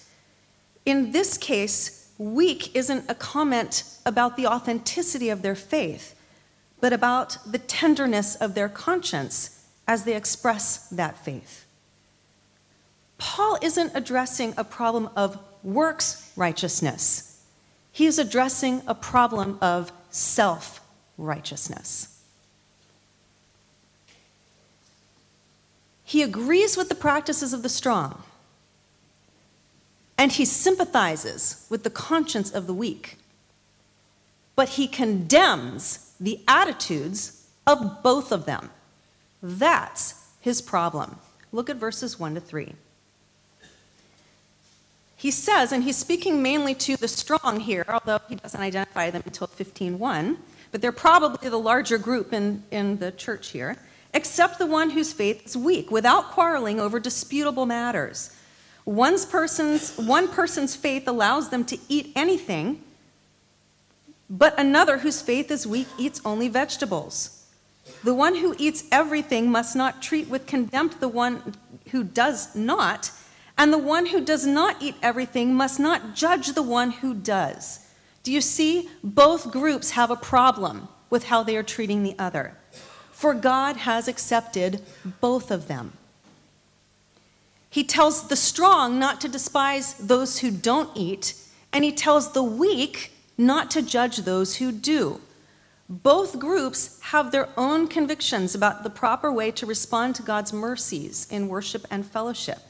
In 0.84 1.12
this 1.12 1.36
case, 1.36 1.95
weak 2.18 2.74
isn't 2.74 3.10
a 3.10 3.14
comment 3.14 3.84
about 4.06 4.36
the 4.36 4.46
authenticity 4.46 5.28
of 5.28 5.42
their 5.42 5.54
faith, 5.54 6.14
but 6.80 6.92
about 6.92 7.38
the 7.50 7.58
tenderness 7.58 8.36
of 8.36 8.54
their 8.54 8.68
conscience 8.68 9.64
as 9.86 10.04
they 10.04 10.16
express 10.16 10.88
that 10.88 11.18
faith. 11.18 11.64
Paul 13.18 13.58
isn't 13.62 13.92
addressing 13.94 14.54
a 14.56 14.64
problem 14.64 15.08
of 15.16 15.38
works 15.62 16.32
righteousness, 16.36 17.42
he 17.92 18.06
is 18.06 18.18
addressing 18.18 18.82
a 18.86 18.94
problem 18.94 19.58
of 19.62 19.90
self 20.10 20.80
righteousness. 21.16 22.12
He 26.04 26.22
agrees 26.22 26.76
with 26.76 26.88
the 26.88 26.94
practices 26.94 27.52
of 27.52 27.62
the 27.62 27.68
strong, 27.68 28.22
and 30.18 30.32
he 30.32 30.44
sympathizes 30.44 31.66
with 31.68 31.82
the 31.82 31.90
conscience 31.90 32.50
of 32.50 32.66
the 32.66 32.74
weak. 32.74 33.18
But 34.54 34.70
he 34.70 34.88
condemns 34.88 36.14
the 36.18 36.40
attitudes 36.48 37.46
of 37.66 38.02
both 38.02 38.32
of 38.32 38.46
them. 38.46 38.70
That's 39.42 40.14
his 40.40 40.62
problem. 40.62 41.18
Look 41.52 41.68
at 41.68 41.76
verses 41.76 42.18
1 42.18 42.34
to 42.34 42.40
3. 42.40 42.72
He 45.16 45.30
says, 45.30 45.72
and 45.72 45.82
he's 45.82 45.96
speaking 45.96 46.42
mainly 46.42 46.74
to 46.74 46.96
the 46.96 47.08
strong 47.08 47.60
here, 47.60 47.84
although 47.88 48.20
he 48.28 48.36
doesn't 48.36 48.60
identify 48.60 49.10
them 49.10 49.22
until 49.24 49.46
15.1, 49.48 50.36
but 50.70 50.82
they're 50.82 50.92
probably 50.92 51.48
the 51.48 51.58
larger 51.58 51.98
group 51.98 52.32
in, 52.32 52.62
in 52.70 52.98
the 52.98 53.12
church 53.12 53.48
here, 53.48 53.76
except 54.12 54.58
the 54.58 54.66
one 54.66 54.90
whose 54.90 55.12
faith 55.12 55.44
is 55.46 55.56
weak, 55.56 55.90
without 55.90 56.30
quarreling 56.30 56.78
over 56.78 57.00
disputable 57.00 57.66
matters. 57.66 58.30
One's 58.86 59.26
person's, 59.26 59.96
one 59.96 60.28
person's 60.28 60.76
faith 60.76 61.08
allows 61.08 61.48
them 61.48 61.64
to 61.64 61.78
eat 61.88 62.12
anything, 62.14 62.80
but 64.30 64.58
another 64.58 64.98
whose 64.98 65.20
faith 65.20 65.50
is 65.50 65.66
weak 65.66 65.88
eats 65.98 66.20
only 66.24 66.46
vegetables. 66.46 67.44
The 68.04 68.14
one 68.14 68.36
who 68.36 68.54
eats 68.58 68.84
everything 68.92 69.50
must 69.50 69.74
not 69.74 70.02
treat 70.02 70.28
with 70.28 70.46
contempt 70.46 71.00
the 71.00 71.08
one 71.08 71.54
who 71.90 72.04
does 72.04 72.54
not, 72.54 73.10
and 73.58 73.72
the 73.72 73.78
one 73.78 74.06
who 74.06 74.20
does 74.20 74.46
not 74.46 74.80
eat 74.80 74.94
everything 75.02 75.54
must 75.54 75.80
not 75.80 76.14
judge 76.14 76.52
the 76.52 76.62
one 76.62 76.92
who 76.92 77.12
does. 77.12 77.80
Do 78.22 78.32
you 78.32 78.40
see? 78.40 78.88
Both 79.02 79.50
groups 79.50 79.90
have 79.90 80.10
a 80.10 80.16
problem 80.16 80.88
with 81.10 81.24
how 81.24 81.42
they 81.42 81.56
are 81.56 81.62
treating 81.62 82.02
the 82.02 82.14
other. 82.18 82.56
For 83.10 83.34
God 83.34 83.78
has 83.78 84.08
accepted 84.08 84.82
both 85.20 85.50
of 85.50 85.68
them. 85.68 85.92
He 87.76 87.84
tells 87.84 88.28
the 88.28 88.36
strong 88.36 88.98
not 88.98 89.20
to 89.20 89.28
despise 89.28 89.92
those 90.00 90.38
who 90.38 90.50
don't 90.50 90.96
eat, 90.96 91.34
and 91.74 91.84
he 91.84 91.92
tells 91.92 92.32
the 92.32 92.42
weak 92.42 93.12
not 93.36 93.70
to 93.72 93.82
judge 93.82 94.16
those 94.16 94.56
who 94.56 94.72
do. 94.72 95.20
Both 95.86 96.38
groups 96.38 96.98
have 97.12 97.32
their 97.32 97.50
own 97.54 97.86
convictions 97.86 98.54
about 98.54 98.82
the 98.82 98.88
proper 98.88 99.30
way 99.30 99.50
to 99.50 99.66
respond 99.66 100.14
to 100.14 100.22
God's 100.22 100.54
mercies 100.54 101.26
in 101.30 101.48
worship 101.48 101.86
and 101.90 102.06
fellowship. 102.06 102.60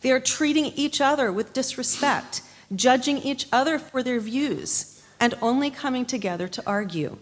They 0.00 0.12
are 0.12 0.20
treating 0.20 0.66
each 0.66 1.00
other 1.00 1.32
with 1.32 1.52
disrespect, 1.52 2.42
judging 2.72 3.18
each 3.18 3.48
other 3.50 3.80
for 3.80 4.00
their 4.04 4.20
views, 4.20 5.02
and 5.18 5.34
only 5.42 5.72
coming 5.72 6.06
together 6.06 6.46
to 6.46 6.62
argue. 6.64 7.16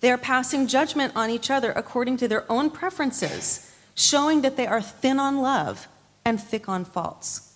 They 0.00 0.10
are 0.10 0.18
passing 0.18 0.66
judgment 0.66 1.12
on 1.14 1.30
each 1.30 1.48
other 1.48 1.70
according 1.70 2.16
to 2.16 2.26
their 2.26 2.44
own 2.50 2.70
preferences, 2.70 3.70
showing 3.94 4.40
that 4.40 4.56
they 4.56 4.66
are 4.66 4.82
thin 4.82 5.20
on 5.20 5.40
love 5.40 5.86
and 6.24 6.40
thick 6.40 6.68
on 6.68 6.84
faults. 6.84 7.52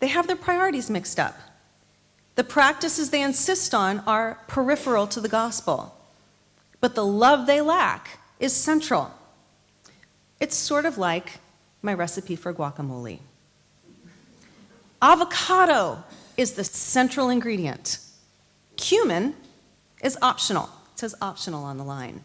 They 0.00 0.08
have 0.08 0.26
their 0.26 0.36
priorities 0.36 0.90
mixed 0.90 1.18
up. 1.18 1.36
The 2.34 2.44
practices 2.44 3.10
they 3.10 3.22
insist 3.22 3.74
on 3.74 4.00
are 4.00 4.38
peripheral 4.48 5.06
to 5.08 5.20
the 5.20 5.28
gospel, 5.28 5.96
but 6.80 6.94
the 6.94 7.06
love 7.06 7.46
they 7.46 7.60
lack 7.60 8.18
is 8.40 8.54
central. 8.54 9.12
It's 10.40 10.56
sort 10.56 10.84
of 10.84 10.98
like 10.98 11.38
my 11.80 11.94
recipe 11.94 12.34
for 12.34 12.52
guacamole. 12.52 13.20
Avocado 15.00 16.02
is 16.36 16.52
the 16.52 16.64
central 16.64 17.28
ingredient. 17.28 17.98
Cumin 18.76 19.34
is 20.02 20.18
optional. 20.20 20.68
It 20.92 20.98
says 20.98 21.14
optional 21.20 21.62
on 21.64 21.78
the 21.78 21.84
line. 21.84 22.22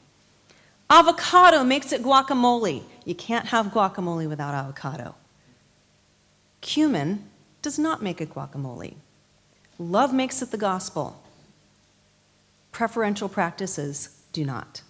Avocado 0.89 1.63
makes 1.63 1.91
it 1.91 2.01
guacamole. 2.01 2.84
You 3.09 3.15
can't 3.15 3.47
have 3.47 3.73
guacamole 3.73 4.29
without 4.29 4.53
avocado. 4.53 5.15
Cumin 6.61 7.23
does 7.63 7.79
not 7.79 8.03
make 8.03 8.21
it 8.21 8.35
guacamole. 8.35 8.97
Love 9.79 10.13
makes 10.13 10.43
it 10.43 10.51
the 10.51 10.59
gospel. 10.59 11.19
Preferential 12.71 13.27
practices 13.27 14.09
do 14.31 14.45
not. 14.45 14.83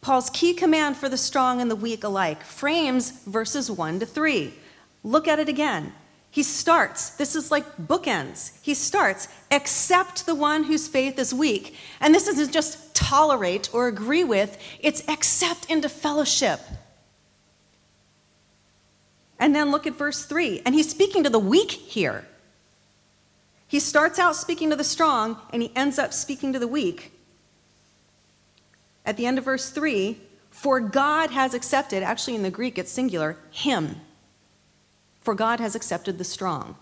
Paul's 0.00 0.30
key 0.30 0.54
command 0.54 0.96
for 0.96 1.08
the 1.08 1.16
strong 1.16 1.60
and 1.60 1.68
the 1.68 1.74
weak 1.74 2.04
alike 2.04 2.44
frames 2.44 3.10
verses 3.26 3.68
1 3.68 3.98
to 3.98 4.06
3. 4.06 4.54
Look 5.02 5.26
at 5.26 5.40
it 5.40 5.48
again. 5.48 5.92
He 6.32 6.42
starts, 6.42 7.10
this 7.10 7.36
is 7.36 7.50
like 7.50 7.76
bookends. 7.76 8.52
He 8.62 8.72
starts, 8.72 9.28
accept 9.50 10.24
the 10.24 10.34
one 10.34 10.64
whose 10.64 10.88
faith 10.88 11.18
is 11.18 11.34
weak. 11.34 11.76
And 12.00 12.14
this 12.14 12.26
isn't 12.26 12.50
just 12.50 12.94
tolerate 12.94 13.68
or 13.74 13.86
agree 13.86 14.24
with, 14.24 14.56
it's 14.80 15.06
accept 15.08 15.70
into 15.70 15.90
fellowship. 15.90 16.58
And 19.38 19.54
then 19.54 19.70
look 19.70 19.86
at 19.86 19.94
verse 19.94 20.24
3. 20.24 20.62
And 20.64 20.74
he's 20.74 20.88
speaking 20.88 21.22
to 21.24 21.28
the 21.28 21.38
weak 21.38 21.70
here. 21.70 22.24
He 23.68 23.78
starts 23.78 24.18
out 24.18 24.34
speaking 24.34 24.70
to 24.70 24.76
the 24.76 24.84
strong 24.84 25.36
and 25.50 25.60
he 25.60 25.70
ends 25.76 25.98
up 25.98 26.14
speaking 26.14 26.54
to 26.54 26.58
the 26.58 26.66
weak. 26.66 27.12
At 29.04 29.18
the 29.18 29.26
end 29.26 29.36
of 29.36 29.44
verse 29.44 29.68
3, 29.68 30.18
for 30.50 30.80
God 30.80 31.30
has 31.30 31.52
accepted, 31.52 32.02
actually 32.02 32.36
in 32.36 32.42
the 32.42 32.50
Greek 32.50 32.78
it's 32.78 32.90
singular, 32.90 33.36
him. 33.50 33.96
For 35.22 35.34
God 35.34 35.60
has 35.60 35.74
accepted 35.74 36.18
the 36.18 36.24
strong. 36.24 36.76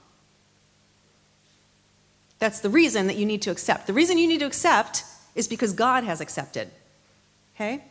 That's 2.38 2.60
the 2.60 2.70
reason 2.70 3.06
that 3.06 3.16
you 3.16 3.26
need 3.26 3.42
to 3.42 3.50
accept. 3.50 3.86
The 3.86 3.92
reason 3.92 4.18
you 4.18 4.26
need 4.26 4.40
to 4.40 4.46
accept 4.46 5.04
is 5.34 5.46
because 5.46 5.72
God 5.72 6.04
has 6.04 6.20
accepted. 6.20 6.70
Okay? 7.54 7.84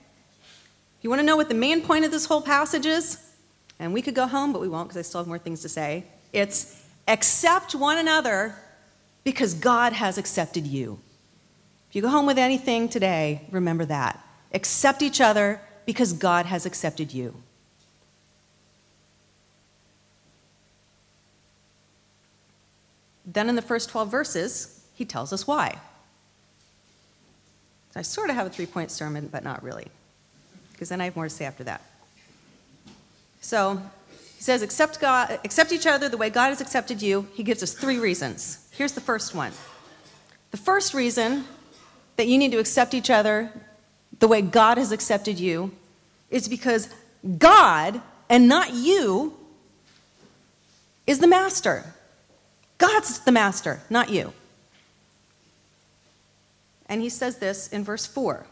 You 1.01 1.09
want 1.09 1.19
to 1.19 1.25
know 1.25 1.37
what 1.37 1.49
the 1.49 1.55
main 1.55 1.81
point 1.81 2.03
of 2.03 2.11
this 2.11 2.25
whole 2.25 2.41
passage 2.41 2.85
is? 2.85 3.19
And 3.79 3.93
we 3.93 4.01
could 4.01 4.15
go 4.15 4.27
home, 4.27 4.51
but 4.51 4.61
we 4.61 4.67
won't 4.67 4.89
because 4.89 4.97
I 4.97 5.03
still 5.03 5.21
have 5.21 5.27
more 5.27 5.37
things 5.37 5.61
to 5.61 5.69
say. 5.69 6.03
It's 6.33 6.83
accept 7.07 7.75
one 7.75 7.97
another 7.97 8.55
because 9.23 9.53
God 9.53 9.93
has 9.93 10.17
accepted 10.17 10.67
you. 10.67 10.99
If 11.89 11.95
you 11.95 12.01
go 12.01 12.09
home 12.09 12.25
with 12.25 12.37
anything 12.37 12.89
today, 12.89 13.47
remember 13.51 13.85
that. 13.85 14.19
Accept 14.53 15.01
each 15.01 15.21
other 15.21 15.61
because 15.85 16.13
God 16.13 16.45
has 16.45 16.65
accepted 16.65 17.13
you. 17.13 17.35
Then 23.31 23.47
in 23.47 23.55
the 23.55 23.61
first 23.61 23.89
12 23.89 24.09
verses, 24.09 24.81
he 24.95 25.05
tells 25.05 25.31
us 25.31 25.45
why. 25.45 25.77
So 27.91 27.99
I 27.99 28.03
sort 28.03 28.29
of 28.29 28.35
have 28.35 28.47
a 28.47 28.49
three 28.49 28.65
point 28.65 28.91
sermon, 28.91 29.29
but 29.31 29.43
not 29.43 29.63
really, 29.63 29.87
because 30.71 30.89
then 30.89 30.99
I 30.99 31.05
have 31.05 31.15
more 31.15 31.25
to 31.25 31.29
say 31.29 31.45
after 31.45 31.63
that. 31.65 31.81
So 33.41 33.81
he 34.35 34.43
says, 34.43 34.61
accept, 34.61 34.99
God, 34.99 35.39
accept 35.43 35.71
each 35.71 35.87
other 35.87 36.09
the 36.09 36.17
way 36.17 36.29
God 36.29 36.49
has 36.49 36.61
accepted 36.61 37.01
you. 37.01 37.27
He 37.33 37.43
gives 37.43 37.61
us 37.63 37.73
three 37.73 37.99
reasons. 37.99 38.67
Here's 38.71 38.93
the 38.93 39.01
first 39.01 39.35
one. 39.35 39.51
The 40.51 40.57
first 40.57 40.93
reason 40.93 41.45
that 42.15 42.27
you 42.27 42.37
need 42.37 42.51
to 42.51 42.57
accept 42.59 42.93
each 42.93 43.09
other 43.09 43.51
the 44.19 44.27
way 44.27 44.41
God 44.41 44.77
has 44.77 44.91
accepted 44.91 45.39
you 45.39 45.71
is 46.29 46.47
because 46.47 46.89
God, 47.37 48.01
and 48.29 48.47
not 48.47 48.73
you, 48.73 49.37
is 51.07 51.19
the 51.19 51.27
master. 51.27 51.93
God's 52.79 53.19
the 53.19 53.31
master, 53.31 53.81
not 53.89 54.09
you. 54.09 54.33
And 56.87 57.01
he 57.01 57.09
says 57.09 57.37
this 57.37 57.67
in 57.67 57.83
verse 57.83 58.07
4. 58.07 58.47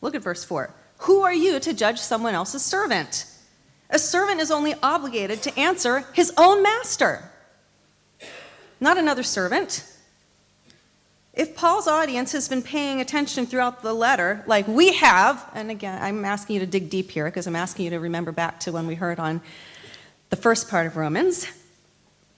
Look 0.00 0.16
at 0.16 0.22
verse 0.22 0.44
4. 0.44 0.74
Who 1.02 1.20
are 1.20 1.32
you 1.32 1.60
to 1.60 1.72
judge 1.72 2.00
someone 2.00 2.34
else's 2.34 2.64
servant? 2.64 3.26
A 3.90 3.98
servant 3.98 4.40
is 4.40 4.50
only 4.50 4.74
obligated 4.82 5.42
to 5.42 5.58
answer 5.58 6.04
his 6.12 6.32
own 6.36 6.62
master, 6.62 7.30
not 8.80 8.98
another 8.98 9.22
servant. 9.22 9.84
If 11.32 11.54
Paul's 11.54 11.86
audience 11.86 12.32
has 12.32 12.48
been 12.48 12.62
paying 12.62 13.00
attention 13.00 13.46
throughout 13.46 13.82
the 13.82 13.94
letter, 13.94 14.42
like 14.46 14.66
we 14.66 14.94
have, 14.94 15.48
and 15.54 15.70
again, 15.70 16.02
I'm 16.02 16.24
asking 16.24 16.54
you 16.54 16.60
to 16.60 16.66
dig 16.66 16.90
deep 16.90 17.10
here 17.10 17.26
because 17.26 17.46
I'm 17.46 17.56
asking 17.56 17.84
you 17.84 17.90
to 17.92 18.00
remember 18.00 18.32
back 18.32 18.60
to 18.60 18.72
when 18.72 18.86
we 18.86 18.96
heard 18.96 19.20
on 19.20 19.40
the 20.30 20.36
first 20.36 20.68
part 20.68 20.86
of 20.86 20.96
Romans. 20.96 21.46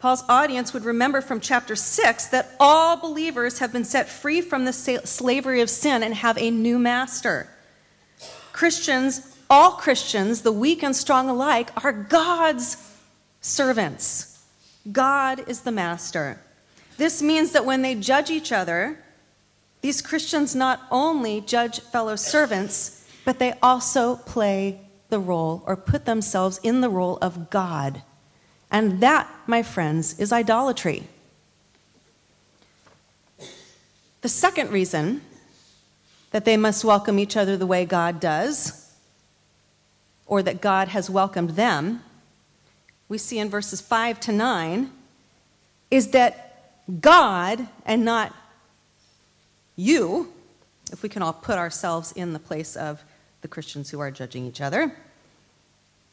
Paul's 0.01 0.25
audience 0.31 0.73
would 0.73 0.87
remember 0.87 1.21
from 1.21 1.41
chapter 1.41 1.77
6 1.77 2.27
that 2.29 2.57
all 2.59 2.97
believers 2.97 3.59
have 3.59 3.71
been 3.71 3.85
set 3.85 4.09
free 4.09 4.41
from 4.41 4.65
the 4.65 4.73
slavery 4.73 5.61
of 5.61 5.69
sin 5.69 6.03
and 6.03 6.15
have 6.15 6.39
a 6.39 6.51
new 6.51 6.79
master. 6.79 7.47
Christians, 8.53 9.37
all 9.51 9.73
Christians, 9.73 10.41
the 10.41 10.53
weak 10.53 10.83
and 10.83 10.97
strong 10.97 11.29
alike, 11.29 11.71
are 11.85 11.93
God's 11.93 12.79
servants. 13.43 14.43
God 14.91 15.47
is 15.47 15.61
the 15.61 15.73
master. 15.73 16.41
This 16.97 17.21
means 17.21 17.53
that 17.53 17.67
when 17.67 17.83
they 17.83 17.95
judge 17.95 18.31
each 18.31 18.53
other, 18.53 18.99
these 19.83 20.01
Christians 20.01 20.55
not 20.55 20.81
only 20.91 21.43
judge 21.43 21.81
fellow 21.81 22.17
servants, 22.17 23.07
but 23.27 23.39
they 23.39 23.53
also 23.63 24.17
play 24.17 24.81
the 25.11 25.21
role 25.21 25.63
or 25.67 25.77
put 25.77 26.07
themselves 26.07 26.59
in 26.63 26.81
the 26.81 26.89
role 26.89 27.19
of 27.21 27.51
God. 27.51 28.03
And 28.71 29.01
that, 29.01 29.29
my 29.47 29.63
friends, 29.63 30.19
is 30.19 30.33
idolatry. 30.33 31.05
The 34.21 34.29
second 34.29 34.71
reason 34.71 35.23
that 36.31 36.45
they 36.45 36.57
must 36.57 36.85
welcome 36.85 37.19
each 37.19 37.37
other 37.37 37.57
the 37.57 37.67
way 37.67 37.85
God 37.85 38.21
does, 38.21 38.95
or 40.27 40.43
that 40.43 40.61
God 40.61 40.89
has 40.89 41.11
welcomed 41.11 41.51
them, 41.51 42.03
we 43.09 43.19
see 43.19 43.39
in 43.39 43.49
verses 43.49 43.81
5 43.81 44.21
to 44.21 44.33
9, 44.33 44.91
is 45.91 46.09
that 46.09 46.47
God 47.01 47.67
and 47.85 48.05
not 48.05 48.33
you, 49.75 50.33
if 50.93 51.03
we 51.03 51.09
can 51.09 51.23
all 51.23 51.33
put 51.33 51.59
ourselves 51.59 52.13
in 52.13 52.33
the 52.33 52.39
place 52.39 52.77
of 52.77 53.03
the 53.43 53.49
Christians 53.49 53.91
who 53.91 53.99
are 53.99 54.11
judging 54.11 54.47
each 54.47 54.61
other, 54.61 54.95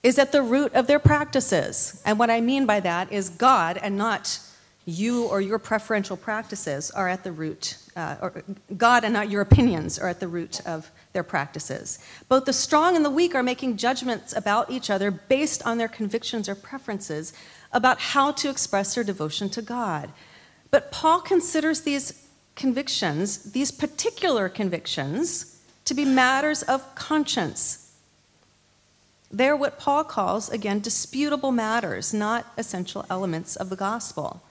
is 0.04 0.20
at 0.20 0.32
the 0.32 0.42
root 0.42 0.74
of 0.74 0.88
their 0.88 1.00
practices. 1.00 2.02
And 2.06 2.20
what 2.20 2.30
I 2.30 2.42
mean 2.42 2.66
by 2.66 2.80
that 2.82 3.12
is 3.12 3.30
God 3.30 3.78
and 3.78 3.98
not 3.98 4.40
you 4.86 5.26
or 5.26 5.42
your 5.42 5.60
preferential 5.60 6.16
practices 6.16 6.90
are 6.92 7.10
at 7.10 7.24
the 7.24 7.32
root, 7.32 7.78
uh, 7.98 8.16
or 8.22 8.42
God 8.78 9.04
and 9.04 9.14
not 9.14 9.30
your 9.30 9.42
opinions 9.42 10.00
are 10.00 10.08
at 10.08 10.22
the 10.22 10.30
root 10.30 10.66
of 10.66 10.90
their 11.12 11.24
practices. 11.24 12.00
Both 12.30 12.46
the 12.46 12.54
strong 12.54 12.96
and 12.96 13.04
the 13.04 13.10
weak 13.10 13.36
are 13.36 13.44
making 13.44 13.76
judgments 13.76 14.34
about 14.34 14.72
each 14.72 14.90
other 14.90 15.12
based 15.12 15.62
on 15.66 15.78
their 15.78 15.90
convictions 15.90 16.48
or 16.48 16.56
preferences 16.56 17.34
about 17.74 18.00
how 18.00 18.32
to 18.32 18.50
express 18.50 18.96
their 18.96 19.04
devotion 19.04 19.50
to 19.50 19.62
God. 19.62 20.10
But 20.72 20.90
Paul 20.90 21.20
considers 21.20 21.82
these 21.82 22.26
convictions, 22.56 23.52
these 23.52 23.72
particular 23.72 24.48
convictions, 24.48 25.62
to 25.84 25.94
be 25.94 26.06
matters 26.06 26.64
of 26.64 26.96
conscience 26.96 27.87
they're 29.32 29.56
what 29.56 29.80
Paul 29.80 30.04
calls, 30.04 30.50
again, 30.50 30.80
disputable 30.80 31.52
matters, 31.52 32.14
not 32.14 32.46
essential 32.58 33.06
elements 33.10 33.56
of 33.56 33.70
the 33.70 33.76
gospel. 33.76 34.42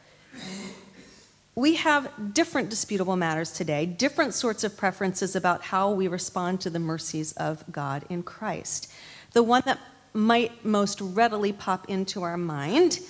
We 1.55 1.77
have 1.77 2.35
different 2.35 2.69
disputable 2.69 3.17
matters 3.17 3.51
today, 3.53 3.87
different 3.87 4.35
sorts 4.35 4.63
of 4.63 4.77
preferences 4.77 5.35
about 5.35 5.63
how 5.63 5.91
we 5.91 6.07
respond 6.07 6.61
to 6.61 6.71
the 6.71 6.79
mercies 6.79 7.33
of 7.33 7.65
God 7.73 8.05
in 8.11 8.23
Christ. 8.23 8.93
The 9.33 9.43
one 9.43 9.63
that 9.65 9.79
might 10.13 10.65
most 10.65 11.01
readily 11.01 11.53
pop 11.53 11.89
into 11.89 12.23
our 12.23 12.37
mind 12.37 13.01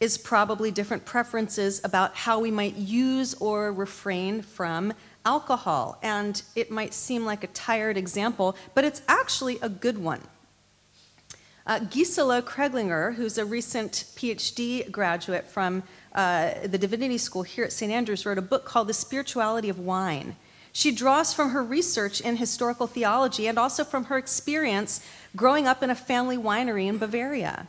is 0.00 0.16
probably 0.16 0.70
different 0.70 1.04
preferences 1.04 1.82
about 1.84 2.14
how 2.14 2.38
we 2.38 2.50
might 2.50 2.76
use 2.76 3.34
or 3.34 3.72
refrain 3.72 4.40
from 4.40 4.94
alcohol. 5.26 5.98
And 6.02 6.40
it 6.54 6.70
might 6.70 6.94
seem 6.94 7.26
like 7.26 7.44
a 7.44 7.48
tired 7.48 7.98
example, 7.98 8.56
but 8.74 8.84
it's 8.84 9.02
actually 9.08 9.58
a 9.60 9.68
good 9.68 9.98
one. 9.98 10.22
Uh, 11.68 11.80
Gisela 11.80 12.40
Kreglinger, 12.40 13.14
who's 13.14 13.36
a 13.36 13.44
recent 13.44 14.06
PhD 14.16 14.90
graduate 14.90 15.46
from 15.46 15.82
uh, 16.14 16.54
the 16.64 16.78
Divinity 16.78 17.18
School 17.18 17.42
here 17.42 17.64
at 17.64 17.74
St. 17.74 17.92
Andrews, 17.92 18.24
wrote 18.24 18.38
a 18.38 18.42
book 18.42 18.64
called 18.64 18.88
The 18.88 18.94
Spirituality 18.94 19.68
of 19.68 19.78
Wine. 19.78 20.34
She 20.72 20.92
draws 20.92 21.34
from 21.34 21.50
her 21.50 21.62
research 21.62 22.22
in 22.22 22.36
historical 22.36 22.86
theology 22.86 23.48
and 23.48 23.58
also 23.58 23.84
from 23.84 24.04
her 24.04 24.16
experience 24.16 25.04
growing 25.36 25.66
up 25.66 25.82
in 25.82 25.90
a 25.90 25.94
family 25.94 26.38
winery 26.38 26.86
in 26.86 26.96
Bavaria. 26.96 27.68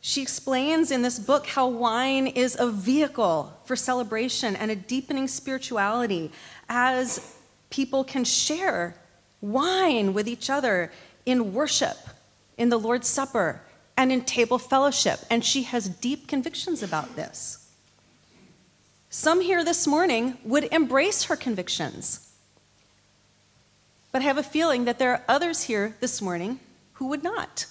She 0.00 0.22
explains 0.22 0.90
in 0.90 1.02
this 1.02 1.18
book 1.18 1.46
how 1.46 1.68
wine 1.68 2.26
is 2.26 2.56
a 2.58 2.70
vehicle 2.70 3.52
for 3.66 3.76
celebration 3.76 4.56
and 4.56 4.70
a 4.70 4.76
deepening 4.76 5.28
spirituality 5.28 6.32
as 6.70 7.36
people 7.68 8.02
can 8.02 8.24
share 8.24 8.94
wine 9.42 10.14
with 10.14 10.26
each 10.26 10.48
other 10.48 10.90
in 11.26 11.52
worship 11.52 11.98
in 12.58 12.68
the 12.68 12.78
Lord's 12.78 13.08
Supper, 13.08 13.62
and 13.96 14.12
in 14.12 14.22
table 14.22 14.58
fellowship. 14.58 15.20
And 15.30 15.44
she 15.44 15.62
has 15.62 15.88
deep 15.88 16.28
convictions 16.28 16.82
about 16.82 17.16
this. 17.16 17.68
Some 19.10 19.40
here 19.40 19.64
this 19.64 19.86
morning 19.86 20.36
would 20.44 20.64
embrace 20.64 21.24
her 21.24 21.36
convictions. 21.36 22.30
But 24.12 24.22
I 24.22 24.26
have 24.26 24.38
a 24.38 24.42
feeling 24.42 24.84
that 24.84 24.98
there 24.98 25.12
are 25.12 25.24
others 25.28 25.62
here 25.62 25.96
this 26.00 26.20
morning 26.20 26.60
who 26.94 27.06
would 27.06 27.24
not. 27.24 27.66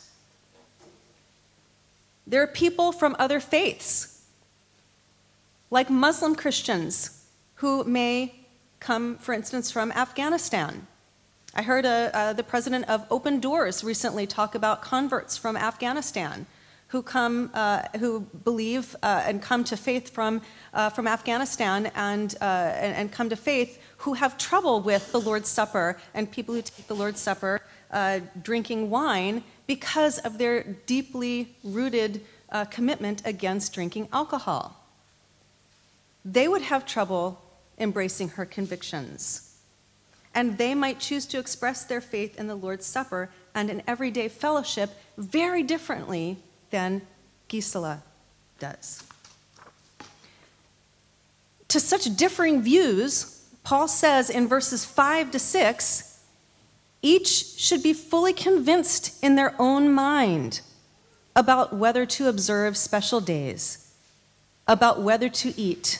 There 2.26 2.42
are 2.42 2.48
people 2.48 2.92
from 2.92 3.16
other 3.20 3.40
faiths, 3.40 4.26
like 5.70 5.90
Muslim 5.90 6.36
Christians, 6.36 7.26
who 7.56 7.84
may 7.84 8.36
come, 8.80 9.18
for 9.18 9.34
instance, 9.34 9.72
from 9.72 9.92
Afghanistan 9.94 10.88
I 11.58 11.64
heard 11.64 11.86
a, 11.86 12.16
uh, 12.16 12.34
the 12.34 12.44
president 12.44 12.88
of 12.88 13.04
Open 13.10 13.40
Doors 13.40 13.84
recently 13.84 14.28
talk 14.28 14.54
about 14.54 14.84
converts 14.84 15.38
from 15.38 15.58
Afghanistan 15.58 16.46
who 16.90 17.02
come, 17.02 17.50
uh, 17.56 17.82
who 17.98 18.20
believe 18.20 18.96
uh, 19.02 19.24
and 19.26 19.42
come 19.42 19.64
to 19.64 19.76
faith 19.76 20.14
from, 20.14 20.44
uh, 20.76 20.92
from 20.92 21.08
Afghanistan 21.08 21.88
and, 21.96 22.36
uh, 22.42 22.44
and, 22.44 22.96
and, 22.96 23.12
come 23.12 23.28
to 23.30 23.36
faith 23.36 23.82
who 23.98 24.14
have 24.14 24.38
trouble 24.38 24.82
with 24.82 25.12
the 25.12 25.20
Lord's 25.20 25.50
Supper 25.50 26.00
and 26.14 26.32
people 26.32 26.54
who 26.54 26.62
take 26.62 26.86
the 26.86 26.96
Lord's 26.96 27.20
Supper 27.20 27.64
uh, 27.90 28.20
drinking 28.44 28.92
wine 28.92 29.44
because 29.66 30.20
of 30.20 30.38
their 30.38 30.62
deeply 30.86 31.56
rooted 31.64 32.22
commitment 32.70 33.24
against 33.26 33.74
drinking 33.74 34.08
alcohol. 34.14 34.86
They 36.24 36.48
would 36.48 36.62
have 36.62 36.86
trouble 36.86 37.42
embracing 37.80 38.30
her 38.30 38.46
convictions 38.46 39.47
and 40.38 40.60
they 40.60 40.76
might 40.76 41.00
choose 41.00 41.26
to 41.26 41.40
express 41.40 41.84
their 41.84 42.00
faith 42.00 42.40
in 42.40 42.46
the 42.46 42.54
Lord's 42.54 42.86
Supper 42.86 43.32
and 43.56 43.72
in 43.72 43.82
everyday 43.88 44.30
fellowship 44.30 44.92
very 45.18 45.64
differently 45.64 46.38
than 46.70 47.02
Gisela 47.48 48.04
does. 48.60 49.04
To 51.70 51.80
such 51.80 52.16
differing 52.16 52.62
views, 52.62 53.48
Paul 53.64 53.88
says 53.88 54.30
in 54.30 54.48
verses 54.48 54.86
5 54.86 55.32
to 55.32 55.40
6 55.40 56.20
each 57.02 57.28
should 57.58 57.82
be 57.82 57.94
fully 57.94 58.34
convinced 58.34 59.24
in 59.24 59.36
their 59.36 59.56
own 59.58 59.92
mind 59.92 60.62
about 61.36 61.76
whether 61.76 62.06
to 62.06 62.28
observe 62.28 62.78
special 62.78 63.22
days, 63.22 63.92
about 64.68 65.02
whether 65.02 65.30
to 65.30 65.60
eat, 65.60 66.00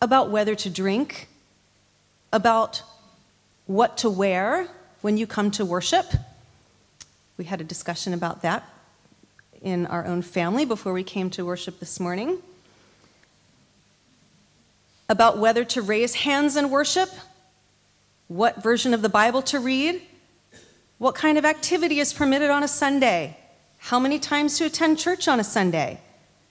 about 0.00 0.30
whether 0.30 0.54
to 0.54 0.70
drink 0.70 1.28
about 2.32 2.82
what 3.66 3.98
to 3.98 4.10
wear 4.10 4.68
when 5.00 5.16
you 5.16 5.26
come 5.26 5.50
to 5.52 5.64
worship. 5.64 6.06
We 7.36 7.44
had 7.44 7.60
a 7.60 7.64
discussion 7.64 8.14
about 8.14 8.42
that 8.42 8.68
in 9.62 9.86
our 9.86 10.04
own 10.04 10.22
family 10.22 10.64
before 10.64 10.92
we 10.92 11.02
came 11.02 11.30
to 11.30 11.44
worship 11.44 11.80
this 11.80 11.98
morning. 11.98 12.38
About 15.08 15.38
whether 15.38 15.64
to 15.64 15.82
raise 15.82 16.14
hands 16.14 16.56
in 16.56 16.70
worship, 16.70 17.10
what 18.28 18.62
version 18.62 18.94
of 18.94 19.02
the 19.02 19.08
Bible 19.08 19.42
to 19.42 19.58
read, 19.58 20.02
what 20.98 21.14
kind 21.14 21.36
of 21.36 21.44
activity 21.44 21.98
is 21.98 22.12
permitted 22.12 22.50
on 22.50 22.62
a 22.62 22.68
Sunday, 22.68 23.36
how 23.78 23.98
many 23.98 24.18
times 24.18 24.58
to 24.58 24.64
attend 24.64 24.98
church 24.98 25.28
on 25.28 25.40
a 25.40 25.44
Sunday, 25.44 26.00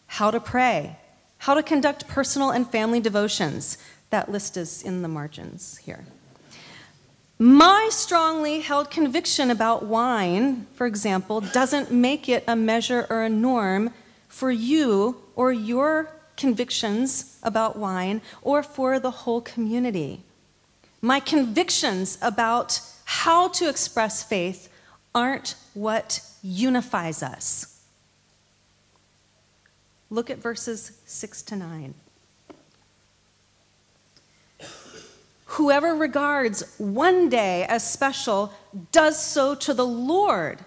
how 0.08 0.30
to 0.30 0.40
pray, 0.40 0.98
how 1.40 1.54
to 1.54 1.64
conduct 1.64 2.08
personal 2.08 2.52
and 2.52 2.70
family 2.70 3.00
devotions. 3.00 3.78
That 4.12 4.32
list 4.32 4.58
is 4.58 4.84
in 4.84 5.02
the 5.02 5.08
margins 5.08 5.78
here. 5.78 6.06
My 7.40 7.90
strongly 7.92 8.62
held 8.62 8.92
conviction 8.92 9.50
about 9.50 9.86
wine, 9.86 10.68
for 10.76 10.86
example, 10.86 11.42
doesn't 11.42 11.92
make 11.92 12.30
it 12.30 12.44
a 12.48 12.56
measure 12.56 13.08
or 13.10 13.24
a 13.24 13.30
norm 13.30 13.92
for 14.28 14.52
you 14.52 15.18
or 15.36 15.52
your 15.52 16.12
convictions 16.38 17.38
about 17.44 17.76
wine 17.76 18.22
or 18.42 18.62
for 18.64 19.00
the 19.00 19.12
whole 19.12 19.42
community. 19.42 20.22
My 21.02 21.20
convictions 21.20 22.18
about 22.22 22.80
how 23.06 23.50
to 23.50 23.68
express 23.68 24.24
faith 24.24 24.70
aren't 25.14 25.56
what 25.74 26.22
unifies 26.42 27.22
us. 27.22 27.82
Look 30.10 30.30
at 30.30 30.38
verses 30.38 30.92
6 31.06 31.42
to 31.44 31.56
9. 31.56 31.94
Whoever 35.54 35.94
regards 35.94 36.64
one 36.80 37.30
day 37.30 37.66
as 37.66 37.88
special 37.88 38.52
does 38.92 39.24
so 39.24 39.54
to 39.54 39.74
the 39.76 39.86
Lord. 39.86 40.66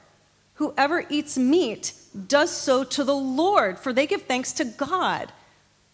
Whoever 0.54 1.04
eats 1.10 1.36
meat 1.36 1.92
does 2.28 2.52
so 2.52 2.84
to 2.84 3.02
the 3.02 3.16
Lord, 3.16 3.80
for 3.80 3.92
they 3.92 4.06
give 4.06 4.22
thanks 4.22 4.52
to 4.52 4.64
God. 4.64 5.32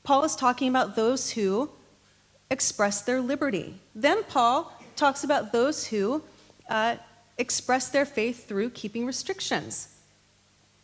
Paul 0.03 0.25
is 0.25 0.37
talking 0.37 0.69
about 0.69 0.95
those 0.95 1.31
who 1.31 1.71
express 2.51 3.01
their 3.01 3.23
liberty. 3.23 3.81
Then 3.95 4.25
Paul 4.25 4.71
talks 4.95 5.25
about 5.25 5.53
those 5.53 5.87
who 5.87 6.23
uh, 6.69 6.97
express 7.39 7.89
their 7.89 8.05
faith 8.05 8.47
through 8.47 8.71
keeping 8.71 9.07
restrictions. 9.07 9.89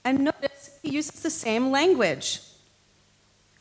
And 0.02 0.20
notice 0.20 0.70
he 0.82 0.92
uses 0.92 1.20
the 1.20 1.30
same 1.30 1.70
language. 1.70 2.40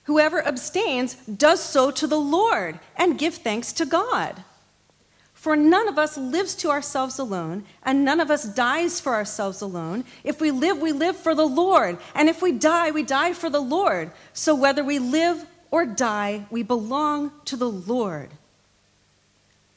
Whoever 0.07 0.41
abstains 0.41 1.15
does 1.15 1.61
so 1.61 1.91
to 1.91 2.07
the 2.07 2.19
Lord 2.19 2.79
and 2.95 3.19
give 3.19 3.35
thanks 3.35 3.73
to 3.73 3.85
God. 3.85 4.41
For 5.33 5.57
none 5.57 5.89
of 5.89 5.99
us 5.99 6.17
lives 6.17 6.55
to 6.55 6.69
ourselves 6.69 7.19
alone, 7.19 7.65
and 7.83 8.05
none 8.05 8.21
of 8.21 8.31
us 8.31 8.45
dies 8.45 9.01
for 9.01 9.13
ourselves 9.13 9.61
alone. 9.61 10.05
If 10.23 10.39
we 10.39 10.49
live, 10.49 10.77
we 10.77 10.93
live 10.93 11.17
for 11.17 11.35
the 11.35 11.45
Lord, 11.45 11.97
and 12.15 12.29
if 12.29 12.41
we 12.41 12.53
die, 12.53 12.89
we 12.89 13.03
die 13.03 13.33
for 13.33 13.49
the 13.49 13.59
Lord. 13.59 14.11
So 14.31 14.55
whether 14.55 14.81
we 14.81 14.97
live 14.97 15.45
or 15.71 15.85
die, 15.85 16.45
we 16.49 16.63
belong 16.63 17.33
to 17.43 17.57
the 17.57 17.69
Lord. 17.69 18.29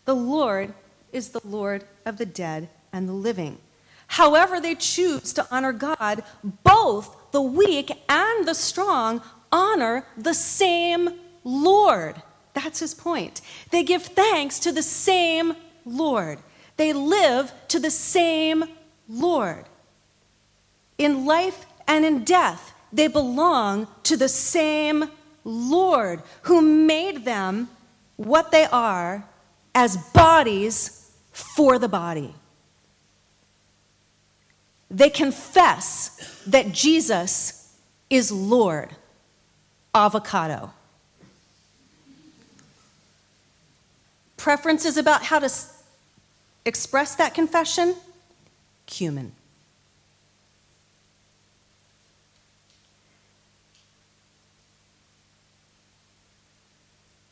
The 0.04 0.14
Lord 0.14 0.72
is 1.12 1.30
the 1.30 1.42
Lord 1.44 1.84
of 2.06 2.18
the 2.18 2.26
dead 2.26 2.68
and 2.92 3.08
the 3.08 3.12
living. 3.12 3.58
However, 4.06 4.60
they 4.60 4.76
choose 4.76 5.32
to 5.32 5.46
honor 5.50 5.72
God, 5.72 6.22
both 6.62 7.16
the 7.32 7.42
weak 7.42 7.90
and 8.08 8.46
the 8.46 8.54
strong 8.54 9.22
honor 9.52 10.04
the 10.16 10.34
same 10.34 11.10
Lord. 11.44 12.20
That's 12.54 12.80
his 12.80 12.94
point. 12.94 13.40
They 13.70 13.82
give 13.82 14.02
thanks 14.02 14.58
to 14.60 14.72
the 14.72 14.82
same 14.82 15.54
Lord. 15.84 16.38
They 16.76 16.92
live 16.92 17.52
to 17.68 17.78
the 17.78 17.90
same 17.90 18.64
Lord. 19.08 19.64
In 20.98 21.26
life 21.26 21.66
and 21.86 22.04
in 22.04 22.24
death, 22.24 22.72
they 22.92 23.06
belong 23.06 23.86
to 24.04 24.16
the 24.16 24.28
same 24.28 25.10
Lord 25.44 26.22
who 26.42 26.60
made 26.60 27.24
them 27.24 27.68
what 28.16 28.50
they 28.50 28.66
are 28.66 29.24
as 29.74 29.96
bodies 29.96 31.10
for 31.32 31.78
the 31.78 31.88
body. 31.88 32.34
They 34.90 35.08
confess 35.08 36.42
that 36.46 36.72
Jesus 36.72 37.76
is 38.10 38.32
Lord. 38.32 38.90
Avocado. 39.94 40.72
Preferences 44.36 44.96
about 44.96 45.24
how 45.24 45.38
to 45.38 45.46
s- 45.46 45.82
express 46.64 47.14
that 47.16 47.34
confession? 47.34 47.94
Cumin. 48.86 49.32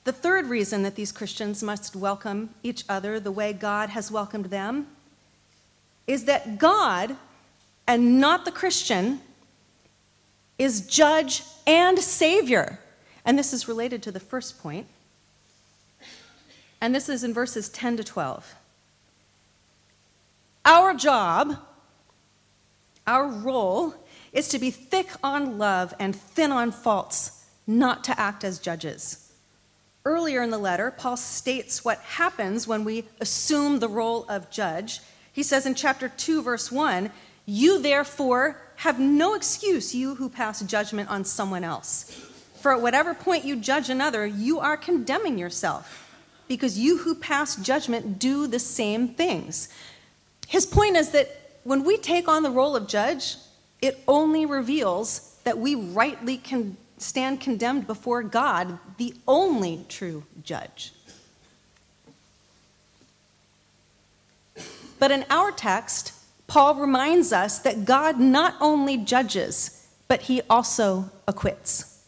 The 0.04 0.12
third 0.12 0.46
reason 0.46 0.84
that 0.84 0.94
these 0.94 1.12
Christians 1.12 1.62
must 1.62 1.94
welcome 1.94 2.50
each 2.62 2.82
other 2.88 3.20
the 3.20 3.30
way 3.30 3.52
God 3.52 3.90
has 3.90 4.10
welcomed 4.10 4.46
them 4.46 4.86
is 6.06 6.24
that 6.24 6.58
God, 6.58 7.14
and 7.86 8.18
not 8.18 8.46
the 8.46 8.50
Christian, 8.50 9.20
is 10.58 10.80
judge 10.86 11.42
and 11.68 11.98
savior. 11.98 12.80
And 13.24 13.38
this 13.38 13.52
is 13.52 13.68
related 13.68 14.02
to 14.04 14.10
the 14.10 14.18
first 14.18 14.60
point. 14.60 14.86
And 16.80 16.94
this 16.94 17.08
is 17.08 17.22
in 17.22 17.34
verses 17.34 17.68
10 17.68 17.98
to 17.98 18.04
12. 18.04 18.54
Our 20.64 20.94
job, 20.94 21.58
our 23.06 23.28
role, 23.28 23.94
is 24.32 24.48
to 24.48 24.58
be 24.58 24.70
thick 24.70 25.08
on 25.22 25.58
love 25.58 25.94
and 25.98 26.16
thin 26.16 26.52
on 26.52 26.72
faults, 26.72 27.44
not 27.66 28.02
to 28.04 28.18
act 28.18 28.44
as 28.44 28.58
judges. 28.58 29.30
Earlier 30.04 30.42
in 30.42 30.50
the 30.50 30.58
letter, 30.58 30.90
Paul 30.90 31.18
states 31.18 31.84
what 31.84 31.98
happens 31.98 32.66
when 32.66 32.84
we 32.84 33.04
assume 33.20 33.78
the 33.78 33.88
role 33.88 34.24
of 34.28 34.50
judge. 34.50 35.00
He 35.32 35.42
says 35.42 35.66
in 35.66 35.74
chapter 35.74 36.08
2, 36.08 36.42
verse 36.42 36.72
1 36.72 37.10
You 37.50 37.80
therefore 37.80 38.60
have 38.76 39.00
no 39.00 39.32
excuse, 39.32 39.94
you 39.94 40.16
who 40.16 40.28
pass 40.28 40.60
judgment 40.60 41.08
on 41.08 41.24
someone 41.24 41.64
else. 41.64 42.04
For 42.60 42.72
at 42.74 42.82
whatever 42.82 43.14
point 43.14 43.46
you 43.46 43.56
judge 43.56 43.88
another, 43.88 44.26
you 44.26 44.60
are 44.60 44.76
condemning 44.76 45.38
yourself, 45.38 46.12
because 46.46 46.78
you 46.78 46.98
who 46.98 47.14
pass 47.14 47.56
judgment 47.56 48.18
do 48.18 48.46
the 48.46 48.58
same 48.58 49.08
things. 49.08 49.70
His 50.46 50.66
point 50.66 50.98
is 50.98 51.08
that 51.12 51.60
when 51.64 51.84
we 51.84 51.96
take 51.96 52.28
on 52.28 52.42
the 52.42 52.50
role 52.50 52.76
of 52.76 52.86
judge, 52.86 53.36
it 53.80 53.98
only 54.06 54.44
reveals 54.44 55.38
that 55.44 55.56
we 55.56 55.74
rightly 55.74 56.36
can 56.36 56.76
stand 56.98 57.40
condemned 57.40 57.86
before 57.86 58.22
God, 58.22 58.78
the 58.98 59.14
only 59.26 59.86
true 59.88 60.22
judge. 60.44 60.92
But 64.98 65.10
in 65.12 65.24
our 65.30 65.50
text, 65.50 66.12
Paul 66.48 66.74
reminds 66.74 67.32
us 67.32 67.60
that 67.60 67.84
God 67.84 68.18
not 68.18 68.56
only 68.60 68.96
judges, 68.96 69.86
but 70.08 70.22
he 70.22 70.42
also 70.50 71.10
acquits. 71.28 72.02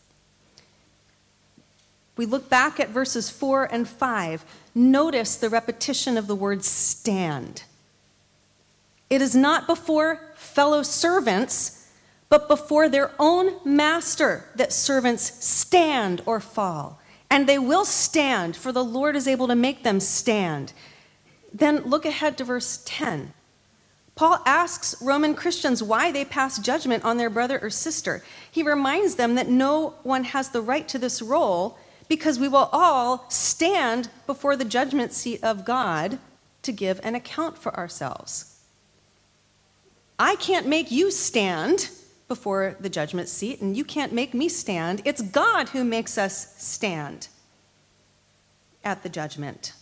We 2.16 2.26
look 2.26 2.50
back 2.50 2.80
at 2.80 2.88
verses 2.88 3.30
4 3.30 3.72
and 3.72 3.88
5. 3.88 4.44
Notice 4.74 5.36
the 5.36 5.48
repetition 5.48 6.16
of 6.16 6.26
the 6.26 6.34
word 6.34 6.64
stand. 6.64 7.62
It 9.08 9.22
is 9.22 9.36
not 9.36 9.68
before 9.68 10.20
fellow 10.34 10.82
servants 10.82 11.80
but 12.30 12.46
before 12.46 12.88
their 12.88 13.10
own 13.18 13.56
master 13.64 14.44
that 14.54 14.72
servants 14.72 15.44
stand 15.44 16.22
or 16.24 16.40
fall. 16.40 17.00
And 17.28 17.46
they 17.46 17.58
will 17.58 17.84
stand, 17.84 18.56
for 18.56 18.72
the 18.72 18.84
Lord 18.84 19.14
is 19.14 19.28
able 19.28 19.48
to 19.48 19.54
make 19.54 19.82
them 19.82 20.00
stand. 20.00 20.72
Then 21.52 21.82
look 21.82 22.06
ahead 22.06 22.38
to 22.38 22.44
verse 22.44 22.82
10. 22.86 23.34
Paul 24.14 24.42
asks 24.44 25.00
Roman 25.00 25.34
Christians 25.34 25.82
why 25.82 26.12
they 26.12 26.24
pass 26.24 26.58
judgment 26.58 27.04
on 27.04 27.16
their 27.16 27.30
brother 27.30 27.58
or 27.62 27.70
sister. 27.70 28.22
He 28.50 28.62
reminds 28.62 29.14
them 29.14 29.34
that 29.36 29.48
no 29.48 29.94
one 30.02 30.24
has 30.24 30.50
the 30.50 30.60
right 30.60 30.86
to 30.88 30.98
this 30.98 31.22
role 31.22 31.78
because 32.08 32.38
we 32.38 32.48
will 32.48 32.68
all 32.72 33.24
stand 33.28 34.10
before 34.26 34.56
the 34.56 34.64
judgment 34.64 35.12
seat 35.12 35.42
of 35.42 35.64
God 35.64 36.18
to 36.62 36.72
give 36.72 37.00
an 37.02 37.14
account 37.14 37.56
for 37.56 37.74
ourselves. 37.76 38.58
I 40.18 40.36
can't 40.36 40.66
make 40.66 40.90
you 40.90 41.10
stand 41.10 41.88
before 42.28 42.76
the 42.78 42.90
judgment 42.90 43.28
seat, 43.28 43.60
and 43.60 43.76
you 43.76 43.84
can't 43.84 44.12
make 44.12 44.34
me 44.34 44.48
stand. 44.48 45.02
It's 45.04 45.22
God 45.22 45.70
who 45.70 45.82
makes 45.82 46.18
us 46.18 46.54
stand 46.62 47.28
at 48.84 49.02
the 49.02 49.08
judgment. 49.08 49.72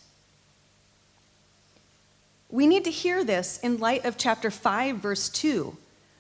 We 2.51 2.67
need 2.67 2.85
to 2.85 2.91
hear 2.91 3.25
this 3.25 3.59
in 3.59 3.79
light 3.79 4.05
of 4.05 4.17
chapter 4.17 4.51
5, 4.51 4.97
verse 4.97 5.29
2, 5.29 5.77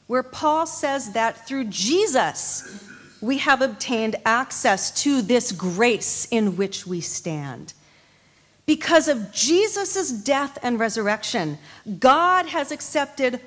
where 0.06 0.22
Paul 0.22 0.66
says 0.66 1.12
that 1.12 1.46
through 1.46 1.64
Jesus 1.64 2.86
we 3.20 3.38
have 3.38 3.62
obtained 3.62 4.16
access 4.24 5.02
to 5.02 5.22
this 5.22 5.52
grace 5.52 6.26
in 6.30 6.56
which 6.56 6.86
we 6.86 7.00
stand. 7.00 7.72
Because 8.66 9.08
of 9.08 9.32
Jesus' 9.32 10.12
death 10.12 10.58
and 10.62 10.78
resurrection, 10.78 11.58
God 11.98 12.46
has 12.46 12.70
accepted 12.70 13.40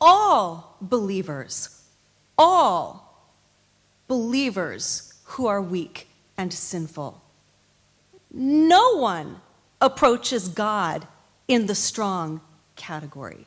all 0.00 0.76
believers, 0.80 1.82
all 2.38 3.32
believers 4.06 5.14
who 5.24 5.48
are 5.48 5.60
weak 5.60 6.08
and 6.36 6.52
sinful. 6.52 7.20
No 8.30 8.96
one 8.98 9.40
approaches 9.80 10.48
God 10.48 11.06
in 11.48 11.66
the 11.66 11.74
strong 11.74 12.40
category. 12.76 13.46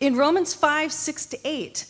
In 0.00 0.16
Romans 0.16 0.54
5 0.54 0.92
6 0.92 1.26
to 1.26 1.38
8, 1.44 1.86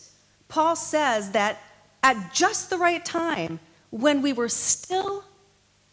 Paul 0.47 0.75
says 0.75 1.31
that 1.31 1.59
at 2.01 2.33
just 2.33 2.69
the 2.69 2.77
right 2.77 3.03
time, 3.03 3.59
when 3.91 4.21
we 4.21 4.33
were 4.33 4.49
still 4.49 5.25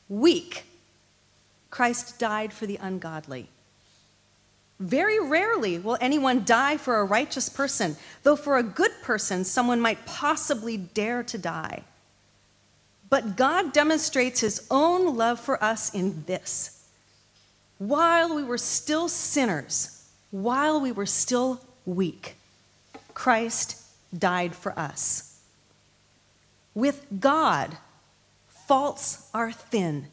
weak, 0.08 0.64
Christ 1.70 2.18
died 2.18 2.52
for 2.52 2.66
the 2.66 2.76
ungodly. 2.76 3.48
Very 4.78 5.18
rarely 5.18 5.78
will 5.78 5.96
anyone 6.00 6.44
die 6.44 6.76
for 6.76 7.00
a 7.00 7.04
righteous 7.04 7.48
person, 7.48 7.96
though 8.22 8.36
for 8.36 8.58
a 8.58 8.62
good 8.62 8.92
person, 9.02 9.44
someone 9.44 9.80
might 9.80 10.04
possibly 10.04 10.76
dare 10.76 11.22
to 11.24 11.38
die. 11.38 11.82
But 13.08 13.36
God 13.36 13.72
demonstrates 13.72 14.40
his 14.40 14.66
own 14.70 15.16
love 15.16 15.40
for 15.40 15.62
us 15.62 15.94
in 15.94 16.24
this. 16.26 16.75
While 17.78 18.34
we 18.34 18.42
were 18.42 18.58
still 18.58 19.08
sinners, 19.08 20.08
while 20.30 20.80
we 20.80 20.92
were 20.92 21.06
still 21.06 21.60
weak, 21.84 22.36
Christ 23.14 23.82
died 24.16 24.54
for 24.54 24.78
us. 24.78 25.38
With 26.74 27.06
God, 27.20 27.76
faults 28.48 29.28
are 29.32 29.52
thin 29.52 30.08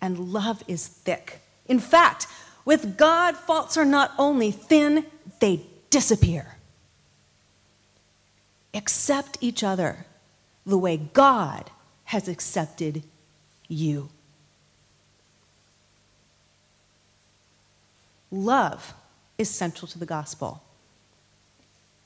and 0.00 0.32
love 0.32 0.62
is 0.66 0.86
thick. 0.86 1.40
In 1.66 1.78
fact, 1.78 2.26
with 2.64 2.96
God, 2.96 3.36
faults 3.36 3.76
are 3.76 3.84
not 3.84 4.12
only 4.18 4.50
thin, 4.50 5.06
they 5.40 5.62
disappear. 5.90 6.56
Accept 8.74 9.38
each 9.40 9.62
other 9.62 10.06
the 10.64 10.78
way 10.78 10.96
God 10.96 11.70
has 12.04 12.28
accepted 12.28 13.02
you. 13.68 14.08
Love 18.32 18.94
is 19.36 19.50
central 19.50 19.86
to 19.86 19.98
the 19.98 20.06
gospel. 20.06 20.62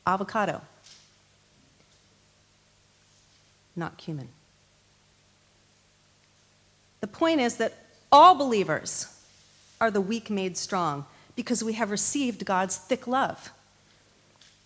Avocado, 0.06 0.60
not 3.76 3.96
cumin. 3.96 4.28
The 7.00 7.06
point 7.06 7.40
is 7.40 7.56
that 7.56 7.74
all 8.10 8.34
believers 8.34 9.06
are 9.80 9.90
the 9.90 10.00
weak 10.00 10.28
made 10.28 10.56
strong 10.56 11.06
because 11.36 11.62
we 11.62 11.74
have 11.74 11.90
received 11.90 12.44
God's 12.44 12.76
thick 12.76 13.06
love. 13.06 13.50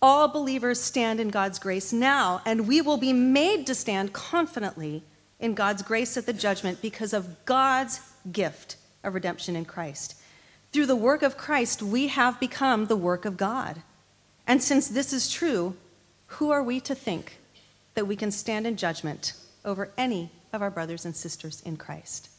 All 0.01 0.27
believers 0.27 0.81
stand 0.81 1.19
in 1.19 1.29
God's 1.29 1.59
grace 1.59 1.93
now, 1.93 2.41
and 2.45 2.67
we 2.67 2.81
will 2.81 2.97
be 2.97 3.13
made 3.13 3.67
to 3.67 3.75
stand 3.75 4.13
confidently 4.13 5.03
in 5.39 5.53
God's 5.53 5.83
grace 5.83 6.17
at 6.17 6.25
the 6.25 6.33
judgment 6.33 6.81
because 6.81 7.13
of 7.13 7.45
God's 7.45 7.99
gift 8.31 8.77
of 9.03 9.13
redemption 9.13 9.55
in 9.55 9.65
Christ. 9.65 10.15
Through 10.71 10.85
the 10.85 10.95
work 10.95 11.21
of 11.21 11.37
Christ, 11.37 11.81
we 11.81 12.07
have 12.07 12.39
become 12.39 12.85
the 12.85 12.95
work 12.95 13.25
of 13.25 13.37
God. 13.37 13.81
And 14.47 14.63
since 14.63 14.87
this 14.87 15.11
is 15.11 15.31
true, 15.31 15.75
who 16.27 16.49
are 16.49 16.63
we 16.63 16.79
to 16.81 16.95
think 16.95 17.37
that 17.93 18.07
we 18.07 18.15
can 18.15 18.31
stand 18.31 18.65
in 18.65 18.77
judgment 18.77 19.33
over 19.65 19.91
any 19.97 20.31
of 20.53 20.61
our 20.61 20.71
brothers 20.71 21.05
and 21.05 21.15
sisters 21.15 21.61
in 21.65 21.77
Christ? 21.77 22.29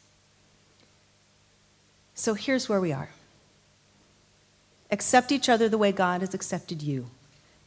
So 2.14 2.34
here's 2.34 2.68
where 2.68 2.80
we 2.80 2.92
are 2.92 3.10
accept 4.90 5.32
each 5.32 5.48
other 5.48 5.70
the 5.70 5.78
way 5.78 5.90
God 5.90 6.20
has 6.20 6.34
accepted 6.34 6.82
you, 6.82 7.06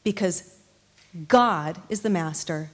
because 0.03 0.55
God 1.27 1.81
is 1.89 2.01
the 2.01 2.09
master. 2.09 2.69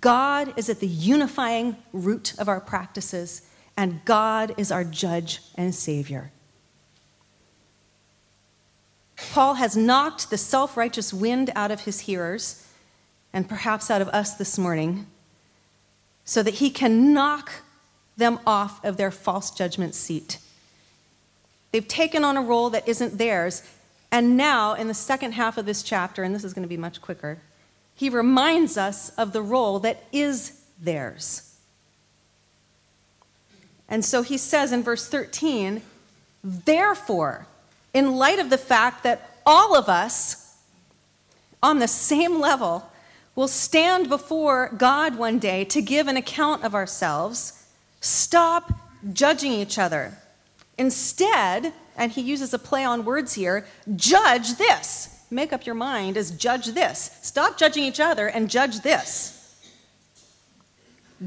God 0.00 0.52
is 0.58 0.68
at 0.68 0.80
the 0.80 0.86
unifying 0.86 1.76
root 1.92 2.34
of 2.38 2.48
our 2.48 2.60
practices, 2.60 3.42
and 3.76 4.04
God 4.04 4.54
is 4.58 4.70
our 4.70 4.84
judge 4.84 5.40
and 5.54 5.74
savior. 5.74 6.30
Paul 9.32 9.54
has 9.54 9.76
knocked 9.76 10.30
the 10.30 10.38
self 10.38 10.76
righteous 10.76 11.12
wind 11.12 11.50
out 11.54 11.70
of 11.70 11.80
his 11.80 12.00
hearers, 12.00 12.66
and 13.32 13.48
perhaps 13.48 13.90
out 13.90 14.02
of 14.02 14.08
us 14.08 14.34
this 14.34 14.58
morning, 14.58 15.06
so 16.24 16.42
that 16.42 16.54
he 16.54 16.70
can 16.70 17.12
knock 17.12 17.62
them 18.16 18.40
off 18.46 18.84
of 18.84 18.96
their 18.96 19.10
false 19.10 19.50
judgment 19.50 19.94
seat 19.94 20.38
They've 21.72 21.86
taken 21.86 22.24
on 22.24 22.36
a 22.36 22.42
role 22.42 22.70
that 22.70 22.88
isn't 22.88 23.18
theirs. 23.18 23.62
And 24.10 24.36
now, 24.36 24.74
in 24.74 24.88
the 24.88 24.94
second 24.94 25.32
half 25.32 25.56
of 25.56 25.66
this 25.66 25.82
chapter, 25.82 26.22
and 26.22 26.34
this 26.34 26.44
is 26.44 26.52
going 26.52 26.64
to 26.64 26.68
be 26.68 26.76
much 26.76 27.00
quicker, 27.00 27.38
he 27.94 28.08
reminds 28.08 28.76
us 28.76 29.10
of 29.10 29.32
the 29.32 29.42
role 29.42 29.78
that 29.80 30.02
is 30.12 30.60
theirs. 30.80 31.54
And 33.88 34.04
so 34.04 34.22
he 34.22 34.36
says 34.36 34.72
in 34.72 34.82
verse 34.82 35.06
13, 35.06 35.82
therefore, 36.42 37.46
in 37.92 38.16
light 38.16 38.38
of 38.38 38.50
the 38.50 38.58
fact 38.58 39.02
that 39.02 39.40
all 39.44 39.74
of 39.76 39.88
us 39.88 40.56
on 41.62 41.78
the 41.78 41.88
same 41.88 42.40
level 42.40 42.90
will 43.34 43.48
stand 43.48 44.08
before 44.08 44.72
God 44.76 45.16
one 45.16 45.38
day 45.38 45.64
to 45.66 45.82
give 45.82 46.08
an 46.08 46.16
account 46.16 46.64
of 46.64 46.74
ourselves, 46.74 47.66
stop 48.00 48.72
judging 49.12 49.52
each 49.52 49.78
other. 49.78 50.16
Instead, 50.78 51.72
and 51.96 52.12
he 52.12 52.20
uses 52.20 52.54
a 52.54 52.58
play 52.58 52.84
on 52.84 53.04
words 53.04 53.34
here, 53.34 53.66
judge 53.96 54.54
this. 54.54 55.24
Make 55.30 55.52
up 55.52 55.64
your 55.64 55.74
mind 55.74 56.16
as 56.16 56.30
judge 56.32 56.66
this. 56.68 57.18
Stop 57.22 57.56
judging 57.56 57.84
each 57.84 58.00
other 58.00 58.26
and 58.26 58.50
judge 58.50 58.80
this. 58.80 59.36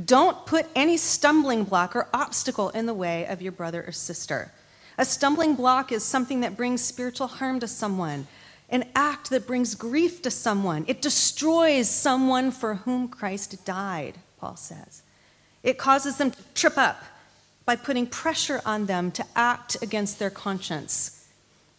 Don't 0.06 0.46
put 0.46 0.66
any 0.76 0.98
stumbling 0.98 1.64
block 1.64 1.96
or 1.96 2.08
obstacle 2.14 2.70
in 2.70 2.86
the 2.86 2.94
way 2.94 3.26
of 3.28 3.42
your 3.42 3.52
brother 3.52 3.84
or 3.86 3.92
sister. 3.92 4.52
A 4.98 5.06
stumbling 5.06 5.56
block 5.56 5.92
is 5.92 6.04
something 6.04 6.42
that 6.42 6.56
brings 6.56 6.82
spiritual 6.82 7.28
harm 7.28 7.60
to 7.60 7.68
someone, 7.68 8.28
an 8.70 8.86
act 8.96 9.30
that 9.30 9.48
brings 9.48 9.76
grief 9.76 10.22
to 10.22 10.32
someone. 10.32 10.86
It 10.88 11.02
destroys 11.02 11.90
someone 11.90 12.52
for 12.52 12.76
whom 12.76 13.08
Christ 13.08 13.66
died, 13.66 14.20
Paul 14.40 14.56
says. 14.56 15.02
It 15.64 15.78
causes 15.78 16.18
them 16.18 16.32
to 16.32 16.44
trip 16.54 16.78
up 16.78 17.04
by 17.66 17.76
putting 17.76 18.08
pressure 18.08 18.62
on 18.66 18.86
them 18.86 19.12
to 19.12 19.26
act 19.36 19.78
against 19.82 20.20
their 20.20 20.30
conscience. 20.30 21.28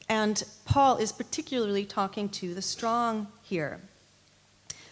And 0.09 0.43
Paul 0.65 0.97
is 0.97 1.13
particularly 1.13 1.85
talking 1.85 2.29
to 2.31 2.55
the 2.55 2.63
strong 2.63 3.29
here. 3.43 3.81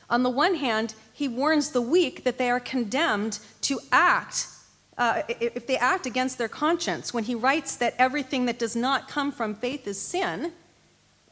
On 0.08 0.22
the 0.22 0.30
one 0.30 0.56
hand, 0.56 0.94
he 1.12 1.28
warns 1.28 1.70
the 1.70 1.80
weak 1.80 2.24
that 2.24 2.38
they 2.38 2.50
are 2.50 2.60
condemned 2.60 3.38
to 3.62 3.80
act 3.90 4.46
uh, 4.98 5.22
if 5.28 5.66
they 5.66 5.76
act 5.76 6.06
against 6.06 6.38
their 6.38 6.48
conscience. 6.48 7.14
When 7.14 7.24
he 7.24 7.34
writes 7.34 7.76
that 7.76 7.94
everything 7.98 8.46
that 8.46 8.58
does 8.58 8.76
not 8.76 9.08
come 9.08 9.32
from 9.32 9.54
faith 9.54 9.86
is 9.86 10.00
sin, 10.00 10.52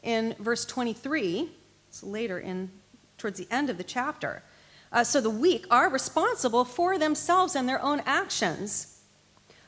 in 0.03 0.35
verse 0.39 0.65
23, 0.65 1.49
it's 1.87 2.03
later 2.03 2.39
in 2.39 2.71
towards 3.17 3.37
the 3.37 3.47
end 3.51 3.69
of 3.69 3.77
the 3.77 3.83
chapter. 3.83 4.41
Uh, 4.91 5.03
so 5.03 5.21
the 5.21 5.29
weak 5.29 5.65
are 5.69 5.89
responsible 5.89 6.65
for 6.65 6.97
themselves 6.97 7.55
and 7.55 7.69
their 7.69 7.81
own 7.81 8.01
actions. 8.05 8.99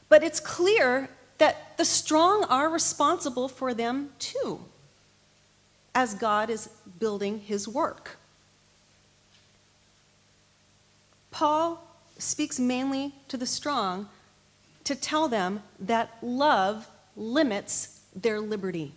But 0.10 0.24
it's 0.24 0.40
clear 0.40 1.10
that 1.38 1.78
the 1.78 1.86
strong 1.86 2.44
are 2.46 2.70
responsible 2.70 3.48
for 3.48 3.74
them 3.74 4.10
too, 4.20 4.60
as 5.94 6.14
God 6.14 6.50
is 6.50 6.68
building 7.00 7.40
his 7.40 7.68
work. 7.68 8.18
Paul 11.32 11.83
speaks 12.18 12.60
mainly 12.60 13.14
to 13.28 13.38
the 13.38 13.46
strong 13.46 14.10
to 14.84 14.96
tell 14.96 15.28
them 15.28 15.64
that 15.80 16.18
love 16.22 16.88
limits 17.16 18.02
their 18.16 18.40
liberty. 18.40 18.94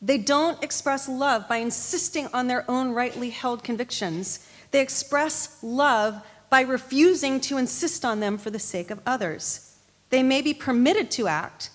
They 0.00 0.18
don't 0.18 0.62
express 0.62 1.08
love 1.08 1.48
by 1.48 1.56
insisting 1.56 2.28
on 2.32 2.46
their 2.46 2.68
own 2.70 2.92
rightly 2.92 3.30
held 3.30 3.64
convictions. 3.64 4.46
They 4.70 4.80
express 4.80 5.58
love 5.62 6.22
by 6.50 6.60
refusing 6.60 7.40
to 7.42 7.58
insist 7.58 8.04
on 8.04 8.20
them 8.20 8.38
for 8.38 8.50
the 8.50 8.58
sake 8.58 8.90
of 8.90 9.00
others. 9.04 9.76
They 10.10 10.22
may 10.22 10.40
be 10.40 10.54
permitted 10.54 11.10
to 11.12 11.26
act, 11.26 11.70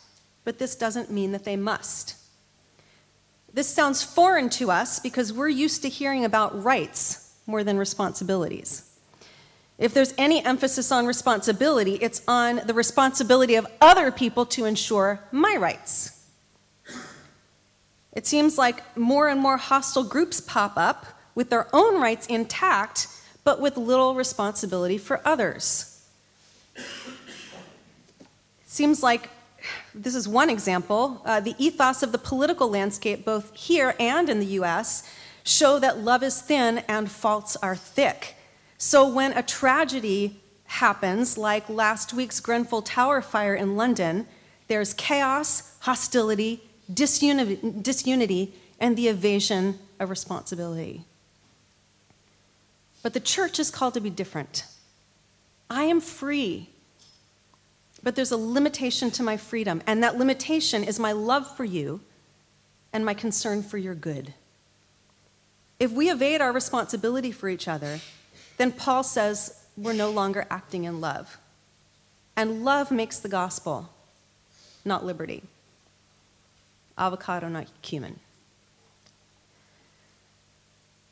but 0.46 0.58
this 0.58 0.76
doesn't 0.76 1.12
mean 1.12 1.32
that 1.34 1.44
they 1.44 1.58
must. 1.58 2.16
This 3.54 3.68
sounds 3.68 4.04
foreign 4.04 4.50
to 4.52 4.72
us 4.72 5.00
because 5.00 5.32
we're 5.32 5.50
used 5.50 5.84
to 5.84 5.90
hearing 5.90 6.26
about 6.26 6.64
rights 6.64 7.36
more 7.46 7.64
than 7.64 7.78
responsibilities. 7.78 8.90
If 9.84 9.94
there's 9.94 10.14
any 10.18 10.42
emphasis 10.46 10.94
on 10.94 11.06
responsibility, 11.06 11.96
it's 11.96 12.22
on 12.26 12.62
the 12.66 12.74
responsibility 12.74 13.56
of 13.56 13.68
other 13.82 14.12
people 14.12 14.46
to 14.46 14.64
ensure 14.64 15.20
my 15.34 15.58
rights. 15.60 16.26
It 18.14 18.26
seems 18.26 18.58
like 18.58 18.98
more 18.98 19.28
and 19.28 19.42
more 19.42 19.58
hostile 19.58 20.06
groups 20.06 20.40
pop 20.40 20.78
up 20.78 21.06
with 21.36 21.50
their 21.50 21.68
own 21.74 22.00
rights 22.00 22.28
intact 22.28 23.08
but 23.44 23.60
with 23.60 23.76
little 23.76 24.16
responsibility 24.16 24.98
for 24.98 25.20
others. 25.26 26.08
It 26.78 26.86
Seems 28.66 29.04
like 29.04 29.30
this 29.94 30.16
is 30.16 30.30
one 30.30 30.50
example. 30.50 31.22
Uh, 31.26 31.42
the 31.42 31.56
ethos 31.58 32.04
of 32.04 32.14
the 32.14 32.18
political 32.18 32.70
landscape, 32.70 33.26
both 33.26 33.54
here 33.54 33.96
and 34.00 34.30
in 34.30 34.40
the 34.40 34.46
US, 34.62 35.04
show 35.44 35.78
that 35.80 35.98
love 35.98 36.24
is 36.24 36.42
thin 36.42 36.78
and 36.88 37.12
faults 37.12 37.58
are 37.58 37.76
thick. 37.76 38.38
So 38.78 39.08
when 39.08 39.34
a 39.34 39.44
tragedy 39.44 40.42
happens, 40.66 41.38
like 41.38 41.70
last 41.70 42.14
week's 42.14 42.40
Grenfell 42.40 42.82
Tower 42.82 43.22
fire 43.22 43.56
in 43.56 43.76
London, 43.76 44.28
there's 44.68 44.94
chaos, 44.94 45.78
hostility, 45.82 46.64
disunity, 46.92 47.60
disunity 47.82 48.54
and 48.80 48.98
the 48.98 49.08
evasion 49.08 49.80
of 50.00 50.10
responsibility. 50.10 51.06
But 53.02 53.14
the 53.14 53.20
church 53.20 53.60
is 53.60 53.70
called 53.70 53.94
to 53.94 54.02
be 54.02 54.10
different. 54.10 54.66
I 55.70 55.84
am 55.84 56.02
free, 56.02 56.70
but 58.02 58.16
there's 58.16 58.32
a 58.32 58.38
limitation 58.38 59.12
to 59.12 59.24
my 59.24 59.38
freedom, 59.38 59.82
and 59.88 60.04
that 60.04 60.18
limitation 60.18 60.84
is 60.84 61.00
my 61.00 61.12
love 61.12 61.56
for 61.56 61.64
you 61.64 62.02
and 62.92 63.06
my 63.06 63.14
concern 63.14 63.64
for 63.64 63.78
your 63.78 63.96
good. 63.96 64.34
If 65.80 65.92
we 65.92 66.10
evade 66.10 66.42
our 66.42 66.52
responsibility 66.52 67.32
for 67.32 67.50
each 67.50 67.68
other, 67.68 68.00
then 68.58 68.72
Paul 68.72 69.04
says 69.04 69.64
we're 69.76 69.94
no 69.94 70.10
longer 70.10 70.46
acting 70.50 70.84
in 70.84 71.02
love. 71.02 71.38
And 72.36 72.64
love 72.64 72.92
makes 72.92 73.20
the 73.20 73.30
gospel, 73.30 73.90
not 74.84 75.06
liberty. 75.06 75.44
Avocado, 76.98 77.48
not 77.48 77.68
cumin. 77.82 78.20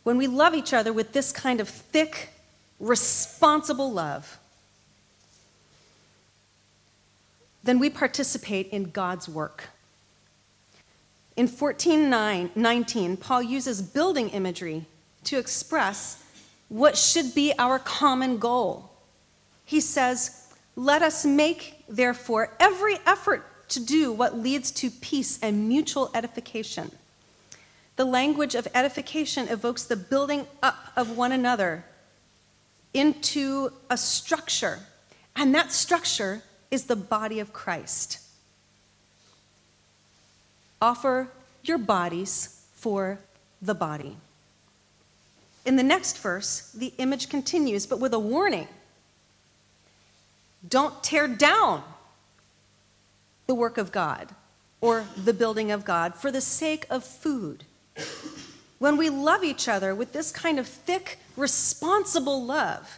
When 0.04 0.18
we 0.18 0.28
love 0.28 0.56
each 0.56 0.74
other 0.74 0.92
with 0.92 1.14
this 1.14 1.32
kind 1.32 1.60
of 1.60 1.70
thick, 1.70 2.30
responsible 2.80 3.92
love, 3.92 4.40
then 7.64 7.78
we 7.78 7.90
participate 7.90 8.68
in 8.70 8.90
God's 8.90 9.30
work. 9.30 9.70
In 11.38 11.48
1419, 11.48 13.18
Paul 13.18 13.44
uses 13.44 13.82
building 13.82 14.30
imagery 14.30 14.86
to 15.26 15.38
express 15.38 16.24
what 16.72 16.98
should 16.98 17.36
be 17.36 17.54
our 17.60 17.78
common 17.80 18.38
goal. 18.38 18.90
He 19.66 19.82
says, 19.82 20.48
Let 20.78 21.02
us 21.02 21.26
make, 21.26 21.84
therefore, 21.90 22.56
every 22.62 22.96
effort 23.06 23.46
to 23.72 23.82
do 23.82 24.14
what 24.14 24.38
leads 24.38 24.72
to 24.72 24.90
peace 24.90 25.38
and 25.42 25.68
mutual 25.68 26.10
edification. 26.16 26.90
The 27.98 28.06
language 28.06 28.56
of 28.56 28.70
edification 28.74 29.50
evokes 29.50 29.84
the 29.84 29.98
building 29.98 30.48
up 30.64 30.94
of 30.96 31.18
one 31.18 31.34
another 31.34 31.84
into 32.94 33.74
a 33.90 33.98
structure, 33.98 34.80
and 35.36 35.54
that 35.54 35.74
structure 35.74 36.42
is 36.72 36.86
the 36.86 36.96
body 36.96 37.42
of 37.42 37.52
Christ. 37.52 38.18
Offer 40.82 41.28
your 41.64 41.78
bodies 41.78 42.64
for 42.76 43.20
the 43.62 43.76
body. 43.76 44.16
In 45.66 45.76
the 45.76 45.84
next 45.84 46.18
verse, 46.18 46.72
the 46.72 46.94
image 46.98 47.30
continues, 47.30 47.86
but 47.86 48.00
with 48.00 48.14
a 48.14 48.20
warning. 48.20 48.68
Don't 50.68 51.04
tear 51.04 51.28
down 51.28 51.84
the 53.48 53.56
work 53.56 53.78
of 53.78 53.92
God 53.92 54.30
or 54.80 55.06
the 55.16 55.34
building 55.34 55.72
of 55.72 55.86
God 55.86 56.16
for 56.16 56.32
the 56.32 56.42
sake 56.42 56.86
of 56.90 57.04
food. 57.04 57.64
When 58.80 58.98
we 58.98 59.10
love 59.10 59.44
each 59.44 59.68
other 59.68 59.94
with 59.94 60.14
this 60.14 60.32
kind 60.32 60.58
of 60.58 60.68
thick, 60.68 61.20
responsible 61.38 62.44
love, 62.44 62.98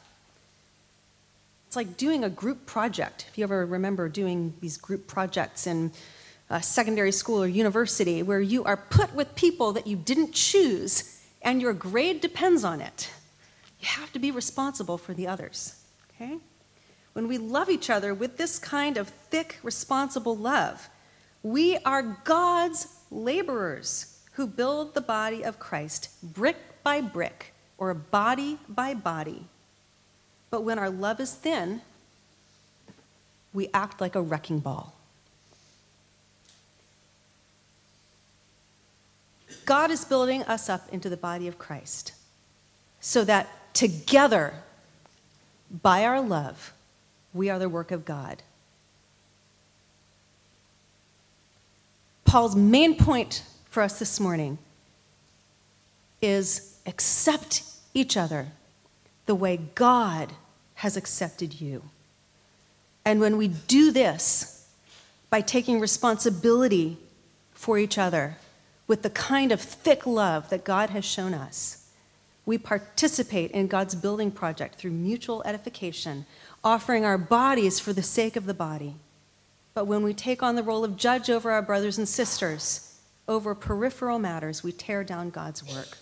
it's 1.67 1.75
like 1.75 1.97
doing 1.97 2.23
a 2.23 2.29
group 2.29 2.65
project. 2.65 3.25
If 3.29 3.37
you 3.37 3.43
ever 3.43 3.65
remember 3.65 4.07
doing 4.07 4.53
these 4.61 4.77
group 4.77 5.07
projects 5.07 5.67
in 5.67 5.91
uh, 6.49 6.61
secondary 6.61 7.11
school 7.11 7.43
or 7.43 7.47
university, 7.47 8.23
where 8.23 8.39
you 8.39 8.63
are 8.63 8.77
put 8.77 9.13
with 9.13 9.35
people 9.35 9.73
that 9.73 9.87
you 9.87 9.97
didn't 9.97 10.33
choose 10.33 11.12
and 11.43 11.61
your 11.61 11.73
grade 11.73 12.21
depends 12.21 12.63
on 12.63 12.81
it, 12.81 13.11
you 13.79 13.87
have 13.87 14.11
to 14.13 14.19
be 14.19 14.31
responsible 14.31 14.97
for 14.97 15.13
the 15.13 15.27
others. 15.27 15.75
Okay? 16.15 16.37
When 17.13 17.27
we 17.27 17.37
love 17.37 17.69
each 17.69 17.89
other 17.89 18.13
with 18.13 18.37
this 18.37 18.57
kind 18.57 18.97
of 18.97 19.07
thick, 19.07 19.59
responsible 19.61 20.35
love, 20.35 20.89
we 21.43 21.77
are 21.79 22.17
God's 22.23 22.87
laborers 23.11 24.17
who 24.33 24.47
build 24.47 24.93
the 24.93 25.01
body 25.01 25.43
of 25.43 25.59
Christ 25.59 26.09
brick 26.23 26.57
by 26.83 27.01
brick 27.01 27.53
or 27.77 27.93
body 27.93 28.57
by 28.67 28.93
body. 28.93 29.45
But 30.49 30.61
when 30.61 30.79
our 30.79 30.89
love 30.89 31.19
is 31.19 31.33
thin, 31.33 31.81
we 33.53 33.69
act 33.73 34.01
like 34.01 34.15
a 34.15 34.21
wrecking 34.21 34.59
ball. 34.59 34.95
God 39.65 39.91
is 39.91 40.05
building 40.05 40.43
us 40.43 40.69
up 40.69 40.87
into 40.91 41.09
the 41.09 41.17
body 41.17 41.47
of 41.47 41.57
Christ 41.57 42.13
so 42.99 43.23
that 43.25 43.73
together, 43.73 44.53
by 45.81 46.05
our 46.05 46.21
love, 46.21 46.73
we 47.33 47.49
are 47.49 47.59
the 47.59 47.69
work 47.69 47.91
of 47.91 48.05
God. 48.05 48.43
Paul's 52.25 52.55
main 52.55 52.95
point 52.95 53.43
for 53.65 53.83
us 53.83 53.99
this 53.99 54.19
morning 54.19 54.57
is 56.21 56.77
accept 56.85 57.63
each 57.93 58.17
other 58.17 58.47
the 59.25 59.35
way 59.35 59.57
God 59.75 60.33
has 60.75 60.97
accepted 60.97 61.61
you. 61.61 61.83
And 63.05 63.19
when 63.19 63.37
we 63.37 63.49
do 63.49 63.91
this 63.91 64.67
by 65.29 65.41
taking 65.41 65.79
responsibility 65.79 66.97
for 67.53 67.77
each 67.77 67.97
other 67.97 68.37
with 68.87 69.01
the 69.01 69.09
kind 69.09 69.51
of 69.51 69.61
thick 69.61 70.05
love 70.05 70.49
that 70.49 70.63
God 70.63 70.89
has 70.89 71.05
shown 71.05 71.33
us, 71.33 71.89
we 72.45 72.57
participate 72.57 73.51
in 73.51 73.67
God's 73.67 73.95
building 73.95 74.29
project 74.29 74.75
through 74.75 74.91
mutual 74.91 75.41
edification, 75.45 76.25
offering 76.63 77.05
our 77.05 77.17
bodies 77.17 77.79
for 77.79 77.93
the 77.93 78.03
sake 78.03 78.35
of 78.35 78.45
the 78.45 78.53
body. 78.53 78.95
But 79.73 79.85
when 79.85 80.03
we 80.03 80.13
take 80.13 80.43
on 80.43 80.55
the 80.55 80.63
role 80.63 80.83
of 80.83 80.97
judge 80.97 81.29
over 81.29 81.51
our 81.51 81.61
brothers 81.61 81.97
and 81.97 82.07
sisters, 82.07 82.99
over 83.27 83.55
peripheral 83.55 84.19
matters, 84.19 84.63
we 84.63 84.71
tear 84.71 85.03
down 85.03 85.29
God's 85.29 85.63
work. 85.73 85.97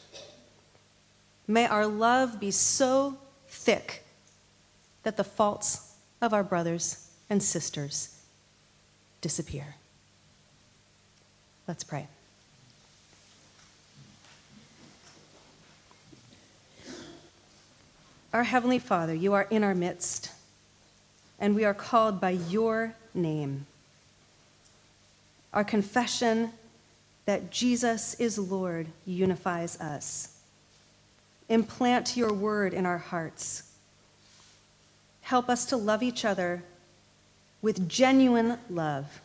May 1.47 1.67
our 1.67 1.85
love 1.85 2.39
be 2.39 2.51
so 2.51 3.17
thick 3.47 4.03
that 5.03 5.17
the 5.17 5.23
faults 5.23 5.95
of 6.21 6.33
our 6.33 6.43
brothers 6.43 7.09
and 7.29 7.41
sisters 7.41 8.19
disappear. 9.21 9.75
Let's 11.67 11.83
pray. 11.83 12.07
Our 18.33 18.43
Heavenly 18.43 18.79
Father, 18.79 19.13
you 19.13 19.33
are 19.33 19.47
in 19.49 19.61
our 19.61 19.75
midst, 19.75 20.31
and 21.37 21.53
we 21.53 21.65
are 21.65 21.73
called 21.73 22.21
by 22.21 22.29
your 22.29 22.95
name. 23.13 23.65
Our 25.53 25.65
confession 25.65 26.51
that 27.25 27.51
Jesus 27.51 28.13
is 28.15 28.39
Lord 28.39 28.87
unifies 29.05 29.79
us. 29.81 30.39
Implant 31.49 32.15
your 32.15 32.31
word 32.31 32.73
in 32.73 32.85
our 32.85 32.97
hearts. 32.97 33.63
Help 35.23 35.49
us 35.49 35.65
to 35.65 35.75
love 35.75 36.01
each 36.01 36.23
other 36.23 36.63
with 37.61 37.89
genuine 37.89 38.57
love, 38.69 39.19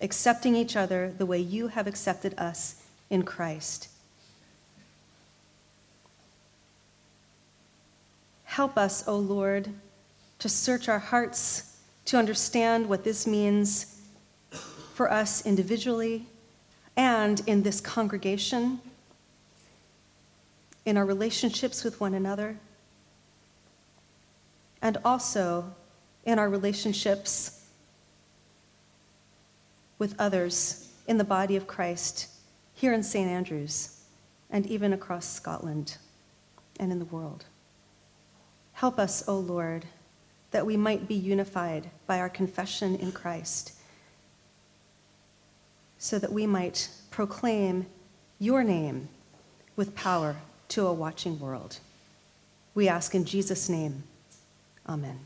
accepting 0.00 0.54
each 0.54 0.76
other 0.76 1.12
the 1.18 1.26
way 1.26 1.40
you 1.40 1.66
have 1.68 1.88
accepted 1.88 2.38
us 2.38 2.80
in 3.10 3.24
Christ. 3.24 3.88
Help 8.56 8.78
us, 8.78 9.06
O 9.06 9.18
Lord, 9.18 9.68
to 10.38 10.48
search 10.48 10.88
our 10.88 10.98
hearts 10.98 11.76
to 12.06 12.16
understand 12.16 12.88
what 12.88 13.04
this 13.04 13.26
means 13.26 14.00
for 14.94 15.12
us 15.12 15.44
individually 15.44 16.24
and 16.96 17.42
in 17.46 17.62
this 17.62 17.82
congregation, 17.82 18.80
in 20.86 20.96
our 20.96 21.04
relationships 21.04 21.84
with 21.84 22.00
one 22.00 22.14
another, 22.14 22.56
and 24.80 24.96
also 25.04 25.74
in 26.24 26.38
our 26.38 26.48
relationships 26.48 27.66
with 29.98 30.14
others 30.18 30.94
in 31.06 31.18
the 31.18 31.24
body 31.24 31.56
of 31.56 31.66
Christ 31.66 32.28
here 32.72 32.94
in 32.94 33.02
St. 33.02 33.28
Andrews 33.28 34.00
and 34.48 34.64
even 34.64 34.94
across 34.94 35.30
Scotland 35.30 35.98
and 36.80 36.90
in 36.90 36.98
the 36.98 37.04
world. 37.04 37.44
Help 38.76 38.98
us, 38.98 39.26
O 39.26 39.38
Lord, 39.38 39.86
that 40.50 40.66
we 40.66 40.76
might 40.76 41.08
be 41.08 41.14
unified 41.14 41.88
by 42.06 42.18
our 42.18 42.28
confession 42.28 42.94
in 42.96 43.10
Christ 43.10 43.72
so 45.98 46.18
that 46.18 46.30
we 46.30 46.46
might 46.46 46.90
proclaim 47.10 47.86
your 48.38 48.62
name 48.62 49.08
with 49.76 49.94
power 49.94 50.36
to 50.68 50.86
a 50.86 50.92
watching 50.92 51.40
world. 51.40 51.78
We 52.74 52.86
ask 52.86 53.14
in 53.14 53.24
Jesus' 53.24 53.70
name. 53.70 54.02
Amen. 54.86 55.20